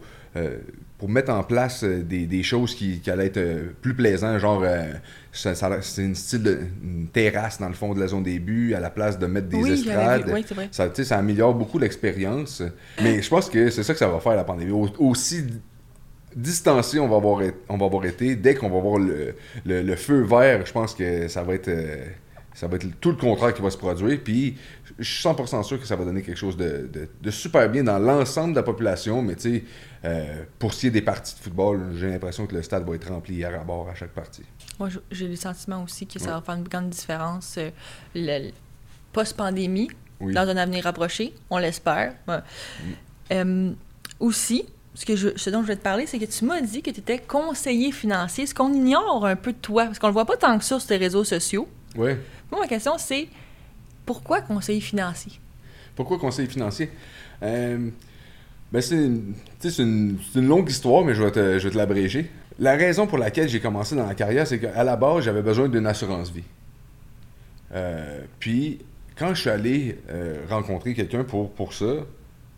pour 0.97 1.09
mettre 1.09 1.31
en 1.31 1.43
place 1.43 1.83
euh, 1.83 2.01
des, 2.03 2.25
des 2.25 2.41
choses 2.43 2.73
qui, 2.73 2.99
qui 3.01 3.11
allaient 3.11 3.25
être 3.27 3.37
euh, 3.37 3.71
plus 3.81 3.93
plaisantes, 3.93 4.39
genre 4.39 4.61
euh, 4.63 4.93
ça- 5.33 5.53
ça- 5.53 5.81
c'est 5.81 6.03
une 6.03 6.15
style 6.15 6.43
de 6.43 6.59
une 6.83 7.07
terrasse 7.07 7.59
dans 7.59 7.67
le 7.67 7.73
fond 7.73 7.93
de 7.93 7.99
la 7.99 8.07
zone 8.07 8.23
des 8.23 8.39
buts 8.39 8.73
à 8.73 8.79
la 8.79 8.89
place 8.89 9.19
de 9.19 9.25
mettre 9.27 9.47
des 9.49 9.57
oui, 9.57 9.71
estrades. 9.71 10.29
oui, 10.33 10.45
c'est 10.47 10.53
vrai. 10.55 10.69
Ça, 10.71 10.89
ça 11.03 11.17
améliore 11.17 11.53
beaucoup 11.53 11.79
l'expérience. 11.79 12.63
Mais 13.03 13.21
je 13.21 13.29
pense 13.29 13.49
que 13.49 13.69
c'est 13.69 13.83
ça 13.83 13.91
que 13.93 13.99
ça 13.99 14.07
va 14.07 14.19
faire 14.21 14.35
la 14.35 14.45
pandémie. 14.45 14.71
Au- 14.71 14.89
aussi 14.99 15.43
distancé 16.35 16.99
on 16.99 17.07
va 17.07 17.15
avoir, 17.17 17.41
été- 17.41 17.57
on 17.69 17.77
va 17.77 17.85
avoir 17.85 18.05
été, 18.05 18.35
dès 18.35 18.55
qu'on 18.55 18.69
va 18.69 18.79
voir 18.79 18.97
le, 18.99 19.35
le- 19.65 19.81
le 19.81 19.95
feu 19.95 20.21
vert, 20.23 20.65
je 20.65 20.71
pense 20.71 20.93
que 20.93 21.27
ça 21.27 21.43
va 21.43 21.53
être. 21.55 21.67
euh, 21.69 22.05
ça 22.55 22.67
va 22.67 22.77
être 22.77 22.87
tout 22.99 23.09
le 23.11 23.17
contraire 23.17 23.53
qui 23.53 23.61
va 23.61 23.69
se 23.69 23.77
produire. 23.77 24.17
Puis, 24.23 24.57
je 24.97 25.03
suis 25.03 25.21
100% 25.27 25.61
sûr 25.63 25.79
que 25.79 25.85
ça 25.85 25.95
va 25.95 26.05
donner 26.05 26.21
quelque 26.23 26.37
chose 26.37 26.57
de, 26.57 26.89
de- 26.91 27.07
de 27.21 27.31
super 27.31 27.69
bien 27.69 27.83
dans 27.83 27.99
l'ensemble 27.99 28.53
de 28.53 28.55
la 28.59 28.63
population. 28.63 29.21
Mais, 29.21 29.35
tu 29.35 29.41
sais, 29.59 29.63
euh, 30.05 30.43
pour 30.57 30.73
ce 30.73 30.79
qui 30.81 30.87
est 30.87 30.91
des 30.91 31.01
parties 31.01 31.35
de 31.35 31.39
football, 31.41 31.91
j'ai 31.99 32.07
l'impression 32.09 32.47
que 32.47 32.55
le 32.55 32.63
stade 32.63 32.87
va 32.87 32.95
être 32.95 33.09
rempli 33.09 33.43
à 33.43 33.51
bord 33.59 33.89
à 33.89 33.93
chaque 33.95 34.11
partie. 34.13 34.43
Moi, 34.79 34.89
j'ai 35.11 35.27
le 35.27 35.35
sentiment 35.35 35.83
aussi 35.83 36.07
que 36.07 36.17
ça 36.17 36.25
Ouais. 36.27 36.31
va 36.31 36.41
faire 36.41 36.55
une 36.55 36.63
grande 36.63 36.89
différence 36.89 37.55
euh, 37.57 37.69
le- 38.15 38.51
post-pandémie, 39.13 39.89
Oui. 40.19 40.33
dans 40.33 40.47
un 40.47 40.57
avenir 40.57 40.83
rapproché, 40.85 41.33
on 41.49 41.57
l'espère. 41.57 42.13
Ouais. 42.27 42.37
Mm. 42.37 42.91
Euh, 43.33 43.71
aussi, 44.19 44.65
ce, 44.93 45.05
que 45.05 45.15
je, 45.15 45.29
ce 45.35 45.49
dont 45.49 45.61
je 45.61 45.67
vais 45.67 45.75
te 45.75 45.81
parler, 45.83 46.05
c'est 46.07 46.19
que 46.19 46.25
tu 46.25 46.45
m'as 46.45 46.61
dit 46.61 46.81
que 46.81 46.89
tu 46.91 46.99
étais 46.99 47.19
conseiller 47.19 47.91
financier, 47.91 48.45
ce 48.45 48.53
qu'on 48.53 48.73
ignore 48.73 49.25
un 49.25 49.35
peu 49.35 49.51
de 49.51 49.57
toi, 49.57 49.85
parce 49.85 49.99
qu'on 49.99 50.07
le 50.07 50.13
voit 50.13 50.25
pas 50.25 50.37
tant 50.37 50.57
que 50.57 50.63
ça 50.63 50.79
sur 50.79 50.87
tes 50.87 50.97
réseaux 50.97 51.23
sociaux. 51.23 51.67
Ouais. 51.95 52.17
Moi, 52.51 52.61
ma 52.61 52.67
question, 52.67 52.97
c'est 52.97 53.27
Pourquoi 54.05 54.41
conseiller 54.41 54.81
financier? 54.81 55.33
Pourquoi 55.95 56.19
conseiller 56.19 56.47
financier? 56.47 56.89
Euh, 57.41 57.89
ben 58.71 58.81
c'est 58.81 58.95
une, 59.79 60.17
une, 60.35 60.47
longue 60.47 60.69
histoire, 60.69 61.05
mais 61.05 61.15
je 61.15 61.23
vais 61.23 61.31
te, 61.31 61.59
je 61.59 61.63
vais 61.63 61.71
te 61.71 61.77
l'abréger. 61.77 62.29
La 62.59 62.75
raison 62.75 63.07
pour 63.07 63.17
laquelle 63.17 63.49
j'ai 63.49 63.59
commencé 63.59 63.95
dans 63.95 64.05
la 64.05 64.15
carrière, 64.15 64.47
c'est 64.47 64.59
qu'à 64.59 64.83
la 64.83 64.95
base, 64.95 65.23
j'avais 65.25 65.41
besoin 65.41 65.69
d'une 65.69 65.85
assurance 65.85 66.31
vie. 66.31 66.43
Euh, 67.73 68.21
puis, 68.39 68.79
quand 69.17 69.33
je 69.33 69.41
suis 69.41 69.49
allé 69.49 69.97
euh, 70.09 70.43
rencontrer 70.49 70.93
quelqu'un 70.93 71.23
pour, 71.23 71.51
pour 71.51 71.73
ça, 71.73 72.05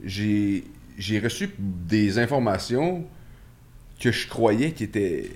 j'ai, 0.04 0.64
j'ai 0.98 1.20
reçu 1.20 1.50
des 1.58 2.20
informations 2.20 3.06
que 4.00 4.12
je 4.12 4.28
croyais 4.28 4.72
qui 4.72 4.84
étaient, 4.84 5.30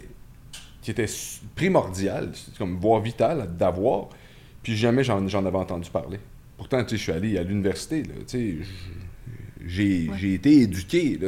qui 0.82 0.92
étaient 0.92 1.04
s- 1.04 1.42
primordiales, 1.56 2.32
comme 2.58 2.78
voire 2.78 3.02
vitales 3.02 3.50
d'avoir, 3.58 4.10
puis 4.64 4.76
jamais 4.76 5.04
j'en, 5.04 5.28
j'en 5.28 5.46
avais 5.46 5.58
entendu 5.58 5.90
parler. 5.90 6.20
Pourtant, 6.58 6.84
tu 6.84 6.92
sais, 6.92 6.98
je 6.98 7.02
suis 7.04 7.12
allé 7.12 7.38
à 7.38 7.44
l'université, 7.44 8.04
j'ai, 9.66 10.10
Ouais. 10.10 10.34
été 10.34 10.62
éduqué, 10.62 11.20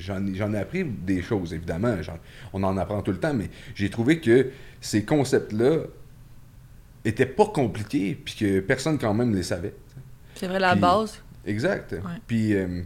j'en, 0.00 0.26
ai- 0.26 0.34
j'en 0.34 0.52
ai 0.52 0.58
appris 0.58 0.84
des 0.84 1.22
choses, 1.22 1.54
évidemment, 1.54 1.96
on 2.52 2.62
en 2.64 2.76
apprend 2.76 3.00
tout 3.02 3.12
le 3.12 3.18
temps, 3.18 3.34
mais 3.34 3.48
j'ai 3.74 3.90
trouvé 3.90 4.18
que 4.20 4.50
ces 4.80 5.04
concepts-là 5.04 5.84
étaient 7.04 7.26
pas 7.26 7.46
compliqués, 7.46 8.14
puis 8.22 8.34
que 8.34 8.60
personne 8.60 8.98
quand 8.98 9.14
même 9.14 9.34
les 9.34 9.42
savait. 9.44 9.74
C'est 10.34 10.48
vrai, 10.48 10.58
la 10.58 10.74
base. 10.74 11.22
Exact. 11.46 11.94
Puis, 12.26 12.54
euh, 12.54 12.82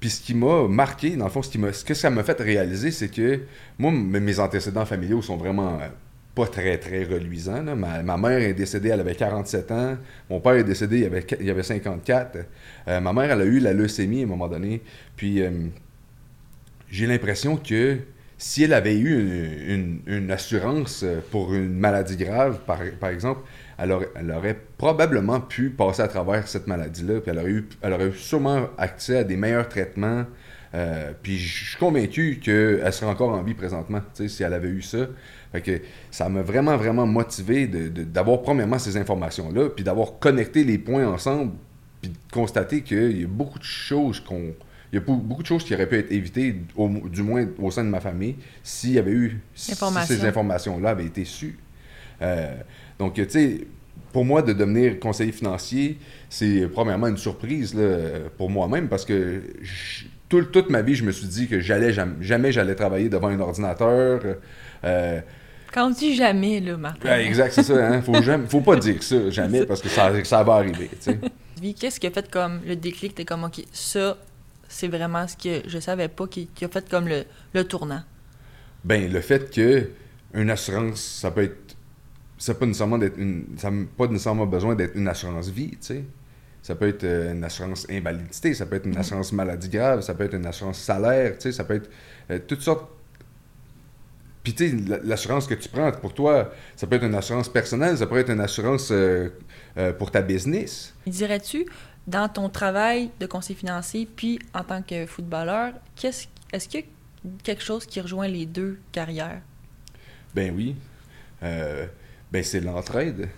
puis 0.00 0.10
ce 0.10 0.20
qui 0.20 0.34
m'a 0.34 0.68
marqué, 0.68 1.16
dans 1.16 1.24
le 1.24 1.30
fond, 1.30 1.42
ce, 1.42 1.84
que 1.84 1.94
ça 1.94 2.10
m'a 2.10 2.22
fait 2.22 2.40
réaliser, 2.40 2.90
c'est 2.90 3.08
que 3.08 3.40
moi, 3.78 3.90
mes 3.90 4.38
antécédents 4.38 4.86
familiaux 4.86 5.22
sont 5.22 5.36
vraiment 5.36 5.74
euh, 5.80 5.88
pas 6.36 6.46
très, 6.46 6.78
très 6.78 7.02
reluisants. 7.02 7.64
Ma, 7.74 8.16
mère 8.16 8.38
est 8.38 8.54
décédée, 8.54 8.90
elle 8.90 9.00
avait 9.00 9.16
47 9.16 9.72
ans. 9.72 9.96
Mon 10.30 10.38
père 10.38 10.52
est 10.52 10.64
décédé, 10.64 11.00
il 11.00 11.04
avait, 11.06 11.26
il 11.40 11.50
avait 11.50 11.64
54. 11.64 12.38
Euh, 12.86 13.00
ma 13.00 13.12
mère, 13.12 13.32
elle 13.32 13.40
a 13.40 13.44
eu 13.44 13.58
la 13.58 13.72
leucémie 13.72 14.20
à 14.20 14.24
un 14.24 14.28
moment 14.28 14.46
donné. 14.46 14.82
Puis 15.16 15.42
euh, 15.42 15.50
j'ai 16.88 17.06
l'impression 17.06 17.56
que 17.56 17.98
si 18.38 18.64
elle 18.64 18.72
avait 18.72 18.96
eu 18.96 19.18
une, 19.18 20.00
une- 20.06 20.16
une 20.24 20.30
assurance 20.30 21.02
euh, 21.04 21.20
pour 21.30 21.54
une 21.54 21.74
maladie 21.78 22.16
grave, 22.16 22.60
par, 22.66 22.78
par 23.00 23.10
exemple, 23.10 23.40
elle 23.78 23.92
aurait, 23.92 24.08
elle 24.16 24.30
aurait 24.30 24.56
probablement 24.78 25.40
pu 25.40 25.70
passer 25.70 26.02
à 26.02 26.08
travers 26.08 26.46
cette 26.48 26.66
maladie-là, 26.66 27.20
puis 27.20 27.30
elle 27.32 27.38
aurait, 27.38 27.50
eu, 27.50 27.68
elle 27.82 27.92
aurait 27.92 28.12
sûrement 28.14 28.68
accès 28.78 29.18
à 29.18 29.24
des 29.24 29.36
meilleurs 29.36 29.68
traitements. 29.68 30.24
euh, 30.74 31.12
puis 31.22 31.38
je 31.38 31.64
suis 31.70 31.76
convaincu 31.78 32.40
qu'elle 32.42 32.92
serait 32.92 33.10
encore 33.10 33.30
en 33.30 33.42
vie 33.42 33.54
présentement, 33.54 34.02
si 34.14 34.42
elle 34.42 34.52
avait 34.54 34.68
eu 34.68 34.82
ça. 34.82 35.06
Fait 35.52 35.62
que 35.62 35.80
ça 36.10 36.28
m'a 36.28 36.42
vraiment, 36.42 36.76
vraiment 36.76 37.06
motivé 37.06 37.66
d'avoir 37.66 38.42
premièrement 38.42 38.78
ces 38.78 38.96
informations-là, 38.96 39.70
puis 39.70 39.82
d'avoir 39.84 40.18
connecté 40.18 40.62
les 40.64 40.78
points 40.78 41.06
ensemble, 41.06 41.52
puis 42.02 42.10
de 42.10 42.16
constater 42.32 42.82
qu'il 42.82 43.20
y 43.20 43.24
a 43.24 43.26
beaucoup 43.28 43.58
de 43.58 43.64
choses 43.64 44.20
qu'on... 44.20 44.52
Il 44.92 44.96
y 44.96 44.98
a 44.98 45.00
beau- 45.00 45.16
beaucoup 45.16 45.42
de 45.42 45.46
choses 45.46 45.64
qui 45.64 45.74
auraient 45.74 45.88
pu 45.88 45.96
être 45.98 46.10
évitées, 46.12 46.56
au, 46.76 46.88
du 46.88 47.22
moins 47.22 47.46
au 47.58 47.70
sein 47.70 47.84
de 47.84 47.90
ma 47.90 48.00
famille, 48.00 48.36
s'il 48.62 48.92
y 48.92 48.98
avait 48.98 49.10
eu... 49.12 49.40
Si 49.54 49.72
ces 50.06 50.24
informations-là 50.24 50.90
avaient 50.90 51.04
été 51.06 51.24
sues. 51.24 51.58
Euh, 52.22 52.54
donc, 52.98 53.14
tu 53.14 53.28
sais, 53.28 53.66
pour 54.12 54.24
moi, 54.24 54.40
de 54.42 54.52
devenir 54.52 54.98
conseiller 54.98 55.32
financier, 55.32 55.98
c'est 56.30 56.66
premièrement 56.72 57.06
une 57.08 57.18
surprise 57.18 57.74
là, 57.74 57.98
pour 58.38 58.48
moi-même 58.50 58.88
parce 58.88 59.04
que 59.04 59.42
je- 59.62 60.04
tout- 60.28 60.42
toute 60.44 60.70
ma 60.70 60.82
vie, 60.82 60.94
je 60.94 61.04
me 61.04 61.12
suis 61.12 61.26
dit 61.26 61.48
que 61.48 61.60
j'allais 61.60 61.92
jamais, 61.92 62.14
jamais 62.20 62.52
j'allais 62.52 62.74
travailler 62.74 63.08
devant 63.08 63.28
un 63.28 63.40
ordinateur. 63.40 64.20
euh, 64.84 65.20
Quand 65.72 65.86
on 65.88 65.90
dit 65.90 66.14
jamais, 66.14 66.60
là, 66.60 66.76
Martin. 66.76 67.08
ouais, 67.08 67.26
exact, 67.26 67.52
c'est 67.52 67.62
ça. 67.62 67.88
Hein? 67.88 68.02
Faut, 68.02 68.20
jamais, 68.22 68.46
faut 68.46 68.60
pas 68.62 68.76
dire 68.76 69.02
ça, 69.02 69.28
jamais, 69.30 69.64
parce 69.66 69.82
que 69.82 69.88
ça, 69.88 70.12
ça 70.24 70.42
va 70.42 70.54
arriver. 70.54 70.90
Qu'est-ce 71.78 71.98
qui 72.00 72.06
a 72.06 72.10
fait 72.10 72.30
comme 72.30 72.60
le 72.66 72.76
déclic? 72.76 73.14
T'es 73.14 73.24
comme, 73.24 73.44
OK, 73.44 73.62
ça, 73.72 74.16
c'est 74.68 74.88
vraiment 74.88 75.26
ce 75.26 75.36
que 75.36 75.68
je 75.68 75.78
savais 75.78 76.08
pas 76.08 76.26
qui, 76.26 76.46
qui 76.48 76.64
a 76.64 76.68
fait 76.68 76.88
comme 76.88 77.08
le, 77.08 77.24
le 77.54 77.64
tournant. 77.64 78.02
Ben, 78.84 79.10
le 79.10 79.20
fait 79.20 79.50
que 79.50 79.88
une 80.34 80.50
assurance, 80.50 81.00
ça 81.00 81.30
peut 81.30 81.44
être. 81.44 81.76
Ça 82.36 82.54
pas 82.54 82.66
nécessairement 82.66 82.98
d'être 82.98 83.18
une. 83.18 83.46
Ça 83.56 83.70
n'a 83.70 83.86
pas 83.96 84.06
nécessairement 84.06 84.46
besoin 84.46 84.76
d'être 84.76 84.94
une 84.94 85.08
assurance 85.08 85.48
vie, 85.48 85.70
tu 85.70 85.78
sais. 85.80 86.04
Ça 86.62 86.74
peut 86.74 86.88
être 86.88 87.04
euh, 87.04 87.32
une 87.32 87.42
assurance 87.42 87.86
invalidité, 87.90 88.52
ça 88.52 88.66
peut 88.66 88.76
être 88.76 88.86
une 88.86 88.96
assurance 88.96 89.32
maladie 89.32 89.68
grave, 89.68 90.02
ça 90.02 90.14
peut 90.14 90.24
être 90.24 90.34
une 90.34 90.46
assurance 90.46 90.78
salaire, 90.78 91.32
tu 91.34 91.42
sais, 91.42 91.52
ça 91.52 91.64
peut 91.64 91.74
être 91.74 91.90
euh, 92.30 92.38
toutes 92.46 92.60
sortes. 92.60 92.88
Puis, 94.42 94.54
tu 94.54 94.70
sais, 94.70 95.00
l'assurance 95.04 95.46
que 95.46 95.54
tu 95.54 95.68
prends 95.68 95.90
pour 95.92 96.14
toi, 96.14 96.50
ça 96.74 96.86
peut 96.86 96.96
être 96.96 97.04
une 97.04 97.14
assurance 97.14 97.48
personnelle, 97.50 97.98
ça 97.98 98.06
peut 98.06 98.16
être 98.18 98.30
une 98.30 98.40
assurance 98.40 98.88
euh, 98.90 99.28
euh, 99.76 99.92
pour 99.92 100.10
ta 100.10 100.22
business. 100.22 100.94
Dirais-tu, 101.06 101.66
dans 102.08 102.28
ton 102.28 102.48
travail 102.48 103.10
de 103.20 103.26
conseiller 103.26 103.58
financier, 103.58 104.08
puis 104.16 104.40
en 104.54 104.64
tant 104.64 104.82
que 104.82 105.06
footballeur, 105.06 105.74
qu'est-ce, 105.94 106.26
est-ce 106.52 106.68
qu'il 106.68 106.80
y 106.80 106.82
a 106.82 106.86
quelque 107.44 107.62
chose 107.62 107.86
qui 107.86 108.00
rejoint 108.00 108.26
les 108.28 108.46
deux 108.46 108.80
carrières? 108.92 109.42
Ben 110.34 110.52
oui. 110.56 110.74
Euh, 111.42 111.86
ben 112.32 112.42
c'est 112.42 112.60
l'entraide. 112.60 113.28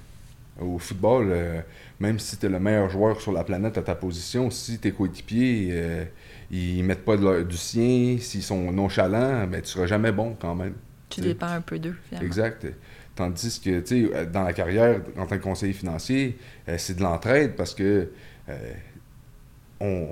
Au 0.60 0.78
football, 0.78 1.28
euh, 1.30 1.60
même 2.00 2.18
si 2.18 2.36
tu 2.36 2.46
es 2.46 2.48
le 2.48 2.60
meilleur 2.60 2.90
joueur 2.90 3.20
sur 3.20 3.32
la 3.32 3.44
planète 3.44 3.78
à 3.78 3.82
ta 3.82 3.94
position, 3.94 4.50
si 4.50 4.78
tes 4.78 4.92
coéquipiers 4.92 5.68
euh, 5.72 6.04
ils 6.50 6.84
mettent 6.84 7.04
pas 7.04 7.16
de 7.16 7.22
leur- 7.24 7.44
du 7.44 7.56
sien, 7.56 8.18
s'ils 8.20 8.42
sont 8.42 8.70
nonchalants, 8.72 9.46
ben 9.46 9.62
tu 9.62 9.68
seras 9.68 9.86
jamais 9.86 10.12
bon 10.12 10.36
quand 10.40 10.54
même. 10.54 10.74
Tu 11.08 11.20
dépends 11.22 11.46
un 11.48 11.60
peu 11.60 11.78
d'eux, 11.78 11.96
finalement. 12.08 12.26
Exact. 12.26 12.66
Tandis 13.20 13.60
que, 13.60 13.80
tu 13.80 14.06
sais, 14.06 14.14
euh, 14.14 14.24
dans 14.24 14.44
la 14.44 14.54
carrière, 14.54 15.02
en 15.18 15.26
tant 15.26 15.36
que 15.36 15.42
conseiller 15.42 15.74
financier, 15.74 16.38
euh, 16.70 16.76
c'est 16.78 16.94
de 16.96 17.02
l'entraide 17.02 17.54
parce 17.54 17.74
que 17.74 18.10
euh, 18.48 18.72
on, 19.78 20.08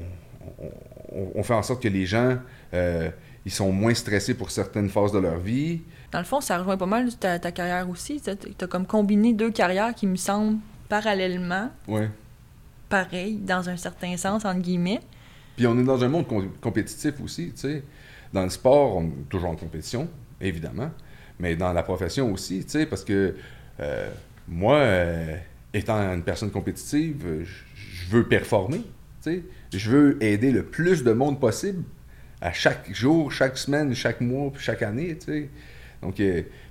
on- 1.13 1.33
on 1.35 1.43
fait 1.43 1.55
en 1.55 1.63
sorte 1.63 1.83
que 1.83 1.89
les 1.89 2.05
gens, 2.05 2.37
euh, 2.75 3.09
ils 3.47 3.51
sont 3.51 3.73
moins 3.73 3.95
stressés 3.95 4.35
pour 4.35 4.51
certaines 4.51 4.91
phases 4.91 5.13
de 5.13 5.19
leur 5.21 5.39
vie. 5.39 5.81
Dans 6.13 6.19
le 6.19 6.27
fond, 6.27 6.43
ça 6.43 6.59
rejoint 6.59 6.77
pas 6.77 6.85
mal 6.85 7.15
ta, 7.17 7.39
ta 7.39 7.51
carrière 7.51 7.89
aussi. 7.89 8.21
Tu 8.21 8.31
as 8.31 8.67
comme 8.67 8.85
combiné 8.87 9.33
deux 9.33 9.51
carrières 9.51 9.95
qui 9.95 10.07
me 10.07 10.17
semblent 10.17 10.59
parallèlement 10.91 11.71
Ouais. 11.87 12.11
pareilles, 12.91 13.37
dans 13.39 13.71
un 13.71 13.79
certain 13.79 14.19
sens, 14.19 14.45
entre 14.45 14.61
guillemets. 14.61 15.01
Puis 15.57 15.67
on 15.67 15.79
est 15.79 15.85
dans 15.85 16.05
un 16.05 16.09
monde 16.09 16.27
com- 16.29 16.51
compétitif 16.61 17.15
aussi, 17.25 17.53
tu 17.53 17.61
sais. 17.61 17.83
Dans 18.35 18.43
le 18.45 18.51
sport, 18.51 18.97
on 18.97 19.05
est 19.05 19.29
toujours 19.31 19.49
en 19.49 19.57
compétition, 19.57 20.09
évidemment, 20.43 20.91
mais 21.41 21.57
dans 21.57 21.73
la 21.73 21.83
profession 21.83 22.33
aussi, 22.33 22.65
tu 22.65 22.71
sais, 22.71 22.87
parce 22.87 23.05
que 23.05 23.35
euh, 23.81 24.11
moi, 24.49 24.77
euh, 24.77 25.37
étant 25.75 25.99
une 26.13 26.23
personne 26.23 26.51
compétitive, 26.51 27.23
euh, 27.27 27.45
je 27.45 28.09
veux 28.11 28.25
performer, 28.25 28.79
tu 29.23 29.31
sais. 29.31 29.43
Je 29.73 29.91
veux 29.91 30.23
aider 30.23 30.51
le 30.51 30.65
plus 30.65 31.05
de 31.05 31.13
monde 31.13 31.39
possible 31.39 31.85
à 32.41 32.53
chaque 32.53 32.93
jour, 32.95 33.31
chaque 33.31 33.59
semaine, 33.59 33.95
chaque 33.95 34.21
mois, 34.21 34.53
chaque 34.59 34.83
année, 34.83 35.17
tu 35.19 35.27
sais. 35.27 35.49
Donc, 36.01 36.21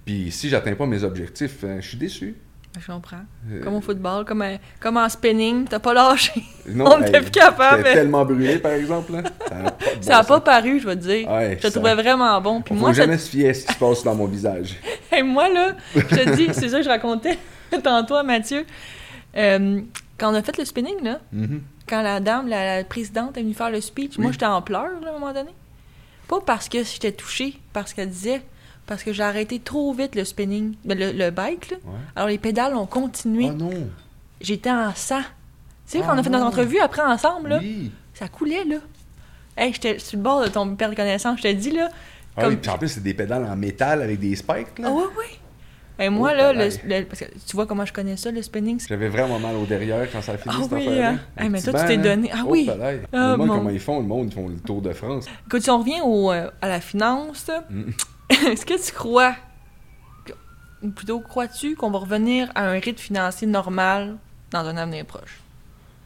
puis 0.07 0.31
si 0.31 0.47
j'atteins 0.47 0.75
pas 0.75 0.85
mes 0.85 1.03
objectifs, 1.03 1.65
euh, 1.65 1.81
je 1.81 1.87
suis 1.89 1.97
déçu. 1.97 2.35
Je 2.79 2.87
comprends. 2.91 3.17
Euh, 3.51 3.63
Comme 3.63 3.75
au 3.75 3.81
football, 3.81 4.25
comme, 4.25 4.41
euh, 4.41 4.57
comme 4.79 4.97
en 4.97 5.07
spinning, 5.09 5.65
t'as 5.67 5.79
pas 5.79 5.93
lâché. 5.93 6.43
non, 6.67 6.85
on 6.97 7.01
était 7.01 7.21
plus 7.21 7.31
capable. 7.31 7.77
j'étais 7.79 7.93
tellement 7.95 8.23
brûlé, 8.25 8.57
par 8.59 8.73
exemple. 8.73 9.13
Là. 9.13 9.23
Ça 10.01 10.19
a 10.19 10.23
pas 10.23 10.37
bon 10.37 10.43
paru, 10.45 10.79
je 10.79 10.87
vais 10.87 10.95
te 10.95 11.01
dire. 11.01 11.29
Ouais, 11.29 11.51
je 11.51 11.57
te 11.57 11.61
ça- 11.67 11.71
trouvais 11.79 11.95
vraiment 11.95 12.39
bon. 12.41 12.61
Puis 12.61 12.73
On 12.73 12.77
moi, 12.77 12.89
faut 12.89 12.95
jamais 12.95 13.17
se 13.17 13.29
fier 13.29 13.49
à 13.49 13.53
ce 13.53 13.65
qui 13.65 13.73
se 13.73 13.79
passe 13.79 14.03
dans 14.03 14.15
mon 14.15 14.25
visage. 14.25 14.75
Hey, 15.11 15.23
moi, 15.23 15.47
là, 15.49 15.71
je 15.95 16.01
te 16.01 16.35
dis, 16.35 16.49
c'est 16.51 16.67
ça 16.69 16.77
que 16.77 16.83
je 16.83 16.89
racontais 16.89 17.37
tantôt 17.83 18.15
à 18.15 18.23
Mathieu. 18.23 18.65
Euh, 19.35 19.81
quand 20.17 20.31
on 20.31 20.35
a 20.35 20.41
fait 20.43 20.57
le 20.57 20.65
spinning, 20.65 21.01
là, 21.03 21.19
Mhm. 21.31 21.61
quand 21.87 22.01
la 22.01 22.19
dame, 22.19 22.47
la, 22.47 22.77
la 22.77 22.83
présidente 22.83 23.37
est 23.37 23.41
venue 23.41 23.53
faire 23.53 23.69
le 23.71 23.81
speech, 23.81 24.17
moi, 24.17 24.31
j'étais 24.31 24.45
en 24.45 24.61
pleurs, 24.61 24.83
là, 25.01 25.07
à 25.07 25.09
un 25.09 25.13
moment 25.19 25.33
donné. 25.33 25.51
Pas 26.27 26.39
parce 26.45 26.67
que 26.69 26.83
j'étais 26.83 27.11
touchée, 27.13 27.57
parce 27.73 27.93
qu'elle 27.93 28.09
disait, 28.09 28.41
parce 28.87 29.03
que 29.03 29.13
j'ai 29.13 29.23
arrêté 29.23 29.59
trop 29.59 29.93
vite 29.93 30.15
le 30.15 30.23
spinning, 30.23 30.75
ben, 30.85 30.97
le, 30.97 31.11
le 31.11 31.29
bike, 31.29 31.71
là. 31.71 31.77
Ouais. 31.85 31.93
Alors, 32.15 32.29
les 32.29 32.37
pédales 32.39 32.75
ont 32.75 32.85
continué. 32.87 33.49
Oh 33.51 33.53
non! 33.53 33.87
J'étais 34.41 34.71
en 34.71 34.93
sang. 34.95 35.19
Tu 35.19 35.97
sais, 35.97 35.99
Ah 36.01 36.07
quand 36.07 36.15
on 36.15 36.17
a 36.19 36.23
fait 36.23 36.29
notre 36.29 36.45
entrevue 36.45 36.79
après 36.79 37.01
ensemble, 37.03 37.49
là, 37.49 37.59
Oui! 37.61 37.91
ça 38.13 38.27
coulait, 38.27 38.65
là. 38.65 38.77
Hey, 39.55 39.73
j'étais 39.73 39.99
sur 39.99 40.17
le 40.17 40.23
bord 40.23 40.41
de 40.43 40.47
ton 40.49 40.75
père 40.75 40.89
de 40.89 40.95
connaissance, 40.95 41.37
je 41.39 41.43
te 41.43 41.53
dis, 41.53 41.71
là. 41.71 41.89
Ah 42.35 42.41
Comme- 42.41 42.51
oui, 42.51 42.57
puis 42.61 42.69
en 42.71 42.77
plus, 42.77 42.87
c'est 42.89 43.03
des 43.03 43.13
pédales 43.13 43.45
en 43.45 43.55
métal 43.55 44.01
avec 44.01 44.19
des 44.19 44.35
spikes, 44.35 44.79
là. 44.79 44.87
Ah 44.89 44.93
oui, 44.93 45.03
oui. 45.17 45.25
Et 45.99 46.09
moi, 46.09 46.29
Oh, 46.31 46.37
là, 46.37 46.53
le, 46.53 46.69
palais. 46.69 46.99
le- 46.99 47.05
parce 47.07 47.21
que 47.21 47.25
tu 47.25 47.55
vois 47.55 47.65
comment 47.65 47.83
je 47.83 47.91
connais 47.91 48.17
ça, 48.17 48.29
le 48.29 48.43
spinning. 48.43 48.79
J'avais 48.87 49.07
vraiment 49.09 49.39
mal 49.39 49.55
au 49.55 49.65
derrière 49.65 50.07
quand 50.11 50.21
ça 50.21 50.33
a 50.33 50.37
fini, 50.37 50.53
Ah 50.55 50.61
cette 50.61 50.71
oui, 50.73 50.87
hein. 51.01 51.19
Hey, 51.35 51.49
mais 51.49 51.59
toi, 51.59 51.73
tu 51.81 51.87
t'es 51.87 51.97
donné-. 51.97 52.29
Ah 52.31 52.41
Oh, 52.45 52.49
oui. 52.49 52.67
palais. 52.67 53.01
Ah, 53.11 53.31
Le 53.31 53.37
monde, 53.37 53.47
mon- 53.47 53.57
comment 53.57 53.69
ils 53.71 53.79
font? 53.79 53.99
Le 53.99 54.05
monde, 54.05 54.27
ils 54.29 54.33
font 54.35 54.47
le 54.47 54.57
Tour 54.59 54.83
de 54.83 54.93
France. 54.93 55.25
Écoute, 55.47 55.63
si 55.63 55.71
on 55.71 55.79
revient 55.79 56.01
au, 56.03 56.31
euh, 56.31 56.51
à 56.61 56.67
la 56.67 56.79
finance, 56.81 57.49
Mm. 57.71 57.89
est-ce 58.51 58.65
que 58.65 58.83
tu 58.85 58.91
crois, 58.91 59.35
ou 60.81 60.89
plutôt 60.89 61.19
crois-tu 61.19 61.75
qu'on 61.75 61.89
va 61.91 61.99
revenir 61.99 62.51
à 62.55 62.69
un 62.69 62.79
rythme 62.79 62.97
financier 62.99 63.47
normal 63.47 64.17
dans 64.51 64.59
un 64.65 64.77
avenir 64.77 65.05
proche? 65.05 65.39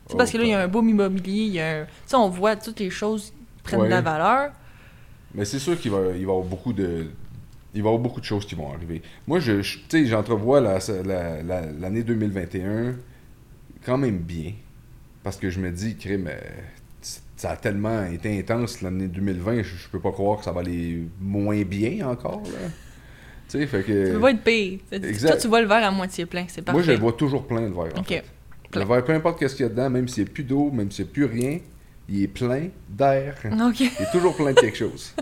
C'est 0.08 0.18
parce 0.18 0.30
Oh, 0.30 0.34
que 0.34 0.38
là, 0.40 0.44
il 0.44 0.50
y 0.50 0.54
a 0.54 0.58
palais. 0.58 0.66
un 0.66 0.72
boom 0.72 0.90
immobilier, 0.90 1.44
il 1.44 1.54
y 1.54 1.60
a 1.60 1.82
un... 1.82 1.86
Tu 1.86 1.90
sais, 2.08 2.16
on 2.16 2.30
voit 2.30 2.56
toutes 2.56 2.80
les 2.80 2.90
choses 2.90 3.32
qui 3.58 3.64
prennent 3.64 3.82
Ouais. 3.82 3.86
de 3.88 3.92
la 3.92 4.02
valeur. 4.02 4.52
Mais 5.34 5.46
c'est 5.46 5.60
sûr 5.60 5.80
qu'il 5.80 5.92
va, 5.92 6.00
il 6.00 6.12
va 6.12 6.18
y 6.18 6.22
avoir 6.24 6.42
beaucoup 6.42 6.74
de. 6.74 7.08
Il 7.74 7.82
va 7.82 7.88
y 7.88 7.90
avoir 7.90 8.00
beaucoup 8.00 8.20
de 8.20 8.26
choses 8.26 8.46
qui 8.46 8.54
vont 8.56 8.74
arriver. 8.74 9.02
Moi, 9.28 9.40
je, 9.40 9.62
sais, 9.88 10.06
j'entrevois 10.06 10.60
la- 10.60 10.80
la- 11.06 11.42
la- 11.42 11.72
l'année 11.72 12.04
2021 12.04 12.96
quand 13.86 13.98
même 13.98 14.18
bien. 14.18 14.52
Parce 15.24 15.38
que 15.38 15.50
je 15.50 15.60
me 15.62 15.72
dis, 15.72 15.96
crime, 15.96 16.28
euh, 16.28 16.38
ça 17.42 17.50
a 17.50 17.56
tellement 17.56 18.06
été 18.06 18.38
intense 18.38 18.84
l'année 18.84 19.08
2020, 19.08 19.64
je, 19.64 19.76
je 19.76 19.88
peux 19.92 20.00
pas 20.00 20.12
croire 20.12 20.38
que 20.38 20.44
ça 20.46 20.52
va 20.52 20.60
aller 20.62 21.08
moins 21.20 21.64
bien 21.64 22.08
encore. 22.08 22.44
Là. 22.44 22.70
Tu 23.50 23.58
sais, 23.58 23.66
fait 23.66 23.82
que. 23.82 24.12
Tu 24.12 24.18
vas 24.20 24.30
être 24.30 24.44
pire. 24.44 24.78
Exact. 24.92 25.30
Toi, 25.32 25.38
tu 25.38 25.48
vois 25.48 25.62
le 25.62 25.68
verre 25.68 25.84
à 25.84 25.90
moitié 25.90 26.28
plein. 26.28 26.46
C'est 26.48 26.62
parfait. 26.62 26.78
Moi, 26.78 26.84
je 26.84 26.92
le 26.92 27.00
vois 27.00 27.14
toujours 27.14 27.48
plein 27.48 27.62
de 27.62 27.74
verre. 27.74 27.98
En 27.98 28.02
Ok. 28.02 28.10
fait. 28.10 28.24
Le 28.76 28.86
verre, 28.86 29.04
peu 29.04 29.14
importe 29.14 29.40
qu'est-ce 29.40 29.56
qu'il 29.56 29.64
y 29.64 29.66
a 29.66 29.70
dedans, 29.70 29.90
même 29.90 30.08
s'il 30.08 30.24
n'y 30.24 30.30
a 30.30 30.34
plus 30.34 30.44
d'eau, 30.44 30.70
même 30.70 30.92
s'il 30.92 31.06
n'y 31.06 31.10
a 31.10 31.14
plus 31.14 31.26
rien, 31.26 31.60
il 32.08 32.22
est 32.22 32.28
plein 32.28 32.68
d'air. 32.88 33.36
OK. 33.44 33.80
Il 33.80 33.86
est 33.88 34.12
toujours 34.12 34.36
plein 34.36 34.54
de 34.54 34.60
quelque 34.60 34.78
chose. 34.78 35.16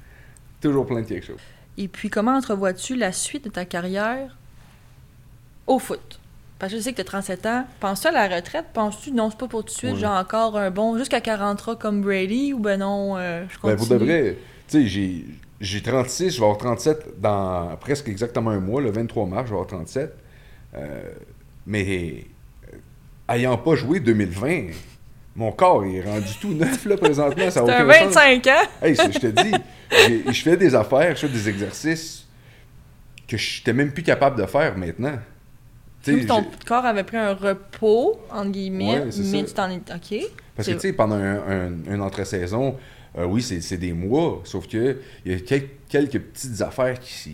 toujours 0.60 0.86
plein 0.86 1.02
de 1.02 1.06
quelque 1.06 1.24
chose. 1.26 1.40
Et 1.78 1.86
puis, 1.86 2.10
comment 2.10 2.36
entrevois-tu 2.36 2.96
la 2.96 3.12
suite 3.12 3.44
de 3.44 3.50
ta 3.50 3.64
carrière 3.64 4.36
au 5.68 5.78
foot? 5.78 6.19
Parce 6.60 6.72
que 6.72 6.78
je 6.78 6.82
sais 6.84 6.90
que 6.92 6.96
tu 6.96 7.00
as 7.00 7.04
37 7.04 7.46
ans. 7.46 7.64
Penses-tu 7.80 8.06
à 8.08 8.12
la 8.12 8.28
retraite? 8.36 8.66
Penses-tu, 8.72 9.10
non, 9.12 9.30
c'est 9.30 9.38
pas 9.38 9.48
pour 9.48 9.60
tout 9.64 9.72
de 9.72 9.78
suite, 9.78 9.94
Ouais. 9.94 9.98
genre 10.00 10.16
encore 10.18 10.56
un 10.58 10.70
bon, 10.70 10.96
jusqu'à 10.98 11.20
40 11.20 11.68
ans 11.68 11.74
comme 11.74 12.02
Brady, 12.02 12.52
ou 12.52 12.58
ben 12.58 12.78
non, 12.78 13.16
euh, 13.16 13.44
je 13.48 13.58
continue? 13.58 13.72
Ben, 13.72 13.78
pour 13.78 13.88
de 13.88 14.04
vrai, 14.04 14.36
tu 14.68 14.82
sais, 14.82 14.86
j'ai, 14.86 15.24
j'ai 15.60 15.80
36, 15.82 16.30
je 16.34 16.38
vais 16.38 16.42
avoir 16.44 16.58
37 16.58 17.18
dans 17.20 17.76
presque 17.80 18.08
exactement 18.08 18.50
un 18.50 18.60
mois, 18.60 18.80
le 18.82 18.90
23 18.90 19.26
mars, 19.26 19.44
je 19.46 19.48
vais 19.48 19.54
avoir 19.54 19.66
37. 19.68 20.14
Euh, 20.76 21.00
mais 21.66 22.26
euh, 22.72 22.76
ayant 23.34 23.56
pas 23.56 23.74
joué 23.74 23.98
2020, 24.00 24.66
mon 25.36 25.52
corps 25.52 25.84
est 25.84 26.02
rendu 26.02 26.32
tout 26.40 26.52
neuf 26.52 26.84
là 26.84 26.96
présentement. 26.98 27.50
Ça 27.50 27.62
a 27.62 27.66
C'est 27.66 27.72
un 27.72 27.84
aucun 27.86 27.92
sens. 28.04 28.14
25 28.14 28.46
ans! 28.48 28.50
Hey, 28.82 28.94
je 28.94 29.18
te 29.18 29.26
dis, 29.28 29.52
j'ai- 29.90 30.24
je 30.32 30.42
fais 30.42 30.56
des 30.58 30.74
affaires, 30.74 31.16
je 31.16 31.26
fais 31.26 31.32
des 31.32 31.48
exercices 31.48 32.26
que 33.26 33.36
je 33.38 33.60
n'étais 33.60 33.72
même 33.72 33.92
plus 33.92 34.02
capable 34.02 34.38
de 34.40 34.44
faire 34.46 34.76
maintenant. 34.76 35.18
Tu 36.02 36.20
sais, 36.20 36.24
Donc, 36.26 36.44
ton 36.50 36.56
corps 36.66 36.84
avait 36.86 37.04
pris 37.04 37.16
un 37.16 37.34
repos, 37.34 38.20
entre 38.30 38.50
guillemets, 38.50 39.00
Ouais, 39.00 39.04
mais 39.06 39.10
ça. 39.12 39.22
tu 39.46 39.52
t'en 39.54 39.68
es... 39.70 39.76
OK. 39.76 40.30
Parce 40.56 40.68
que, 40.68 40.74
tu 40.74 40.80
sais, 40.80 40.92
pendant 40.92 41.16
un, 41.16 41.36
un, 41.36 41.94
une 41.94 42.00
entre-saison, 42.00 42.76
euh, 43.18 43.24
oui, 43.24 43.42
c'est 43.42 43.76
des 43.76 43.92
mois, 43.92 44.40
sauf 44.44 44.68
que 44.68 44.98
il 45.24 45.32
y 45.32 45.34
a 45.34 45.38
quel- 45.40 45.68
quelques 45.88 46.20
petites 46.20 46.60
affaires 46.60 46.98
qui. 47.00 47.32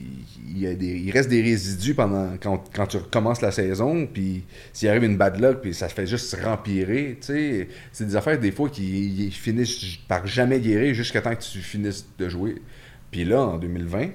Il, 0.48 0.58
y 0.58 0.66
a 0.66 0.74
des, 0.74 0.86
il 0.98 1.10
reste 1.10 1.28
des 1.28 1.42
résidus 1.42 1.94
pendant 1.94 2.36
quand, 2.40 2.64
quand 2.74 2.86
tu 2.86 2.96
recommences 2.96 3.42
la 3.42 3.50
saison, 3.52 4.06
puis 4.10 4.44
s'il 4.72 4.88
arrive 4.88 5.04
une 5.04 5.16
bad 5.18 5.38
luck, 5.40 5.60
puis 5.60 5.74
ça 5.74 5.88
fait 5.88 6.06
juste 6.06 6.26
se 6.34 6.42
rempirer, 6.42 7.18
tu 7.20 7.26
sais. 7.26 7.68
C'est 7.92 8.06
des 8.06 8.16
affaires, 8.16 8.38
des 8.38 8.52
fois, 8.52 8.70
qui 8.70 9.30
finissent 9.32 9.96
par 10.08 10.26
jamais 10.26 10.60
guérir 10.60 10.94
jusqu'à 10.94 11.20
temps 11.20 11.34
que 11.34 11.42
tu 11.42 11.58
finisses 11.58 12.06
de 12.18 12.28
jouer. 12.28 12.56
Puis 13.10 13.24
là, 13.24 13.42
en 13.42 13.58
2020, 13.58 13.98
ben, 13.98 14.10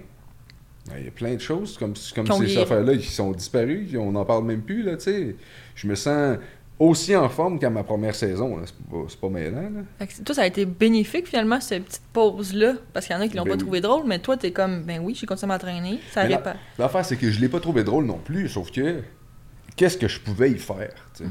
il 0.98 1.06
y 1.06 1.08
a 1.08 1.12
plein 1.12 1.34
de 1.36 1.40
choses 1.42 1.78
comme, 1.78 1.94
comme 2.16 2.28
ces 2.46 2.58
affaires-là 2.58 2.98
qui 2.98 3.08
sont 3.12 3.32
disparues, 3.32 3.88
on 3.98 4.12
n'en 4.12 4.26
parle 4.26 4.46
même 4.46 4.62
plus, 4.62 4.84
là, 4.84 4.98
tu 4.98 5.04
sais. 5.04 5.36
Je 5.76 5.88
me 5.88 5.96
sens 5.96 6.38
aussi 6.80 7.16
en 7.16 7.30
forme 7.30 7.60
qu'à 7.60 7.70
ma 7.70 7.84
première 7.84 8.16
saison, 8.16 8.60
c'est 8.66 8.76
pas, 8.90 9.06
pas 9.22 9.30
mêlant, 9.30 9.62
là. 9.62 9.82
Fait 10.00 10.08
que 10.08 10.22
toi, 10.24 10.34
ça 10.34 10.42
a 10.42 10.48
été 10.48 10.66
bénéfique, 10.66 11.28
finalement, 11.28 11.62
cette 11.62 11.86
petite 11.86 12.02
pause-là, 12.14 12.74
parce 12.94 13.06
qu'il 13.06 13.16
y 13.16 13.20
en 13.20 13.22
a 13.22 13.28
qui 13.28 13.38
l'ont 13.38 13.44
Ben 13.44 13.50
pas 13.52 13.56
oui. 13.56 13.62
trouvé 13.62 13.82
drôle, 13.82 14.04
mais 14.08 14.18
toi, 14.20 14.38
t'es 14.38 14.52
comme, 14.52 14.84
ben 14.84 15.00
oui, 15.04 15.14
j'ai 15.16 15.28
continué 15.28 15.52
à 15.52 15.56
m'entraîner, 15.56 16.00
ça 16.12 16.28
la- 16.28 16.38
répare. 16.38 16.56
L'affaire, 16.80 17.06
c'est 17.06 17.18
que 17.18 17.30
je 17.30 17.40
l'ai 17.40 17.50
pas 17.50 17.60
trouvé 17.60 17.84
drôle 17.84 18.06
non 18.06 18.18
plus, 18.18 18.50
sauf 18.50 18.72
que 18.72 19.02
qu'est-ce 19.76 19.98
que 19.98 20.08
je 20.08 20.20
pouvais 20.20 20.50
y 20.52 20.58
faire, 20.58 20.94
tu. 21.16 21.24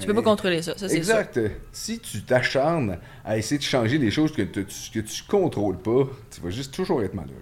Tu 0.00 0.06
peux 0.06 0.14
pas 0.14 0.22
contrôler 0.22 0.62
ça, 0.62 0.72
ça 0.78 0.88
c'est 0.88 1.02
ça. 1.02 1.20
Exact. 1.20 1.38
Si 1.70 1.98
tu 1.98 2.22
t'acharnes 2.22 2.96
à 3.26 3.36
essayer 3.36 3.58
de 3.58 3.62
changer 3.62 3.98
des 3.98 4.10
choses 4.10 4.32
que, 4.32 4.40
tu- 4.40 4.64
que 4.64 5.00
tu 5.00 5.22
contrôles 5.28 5.76
pas, 5.76 6.08
tu 6.30 6.40
vas 6.40 6.48
juste 6.48 6.72
toujours 6.72 7.02
être 7.02 7.12
malheureux. 7.12 7.36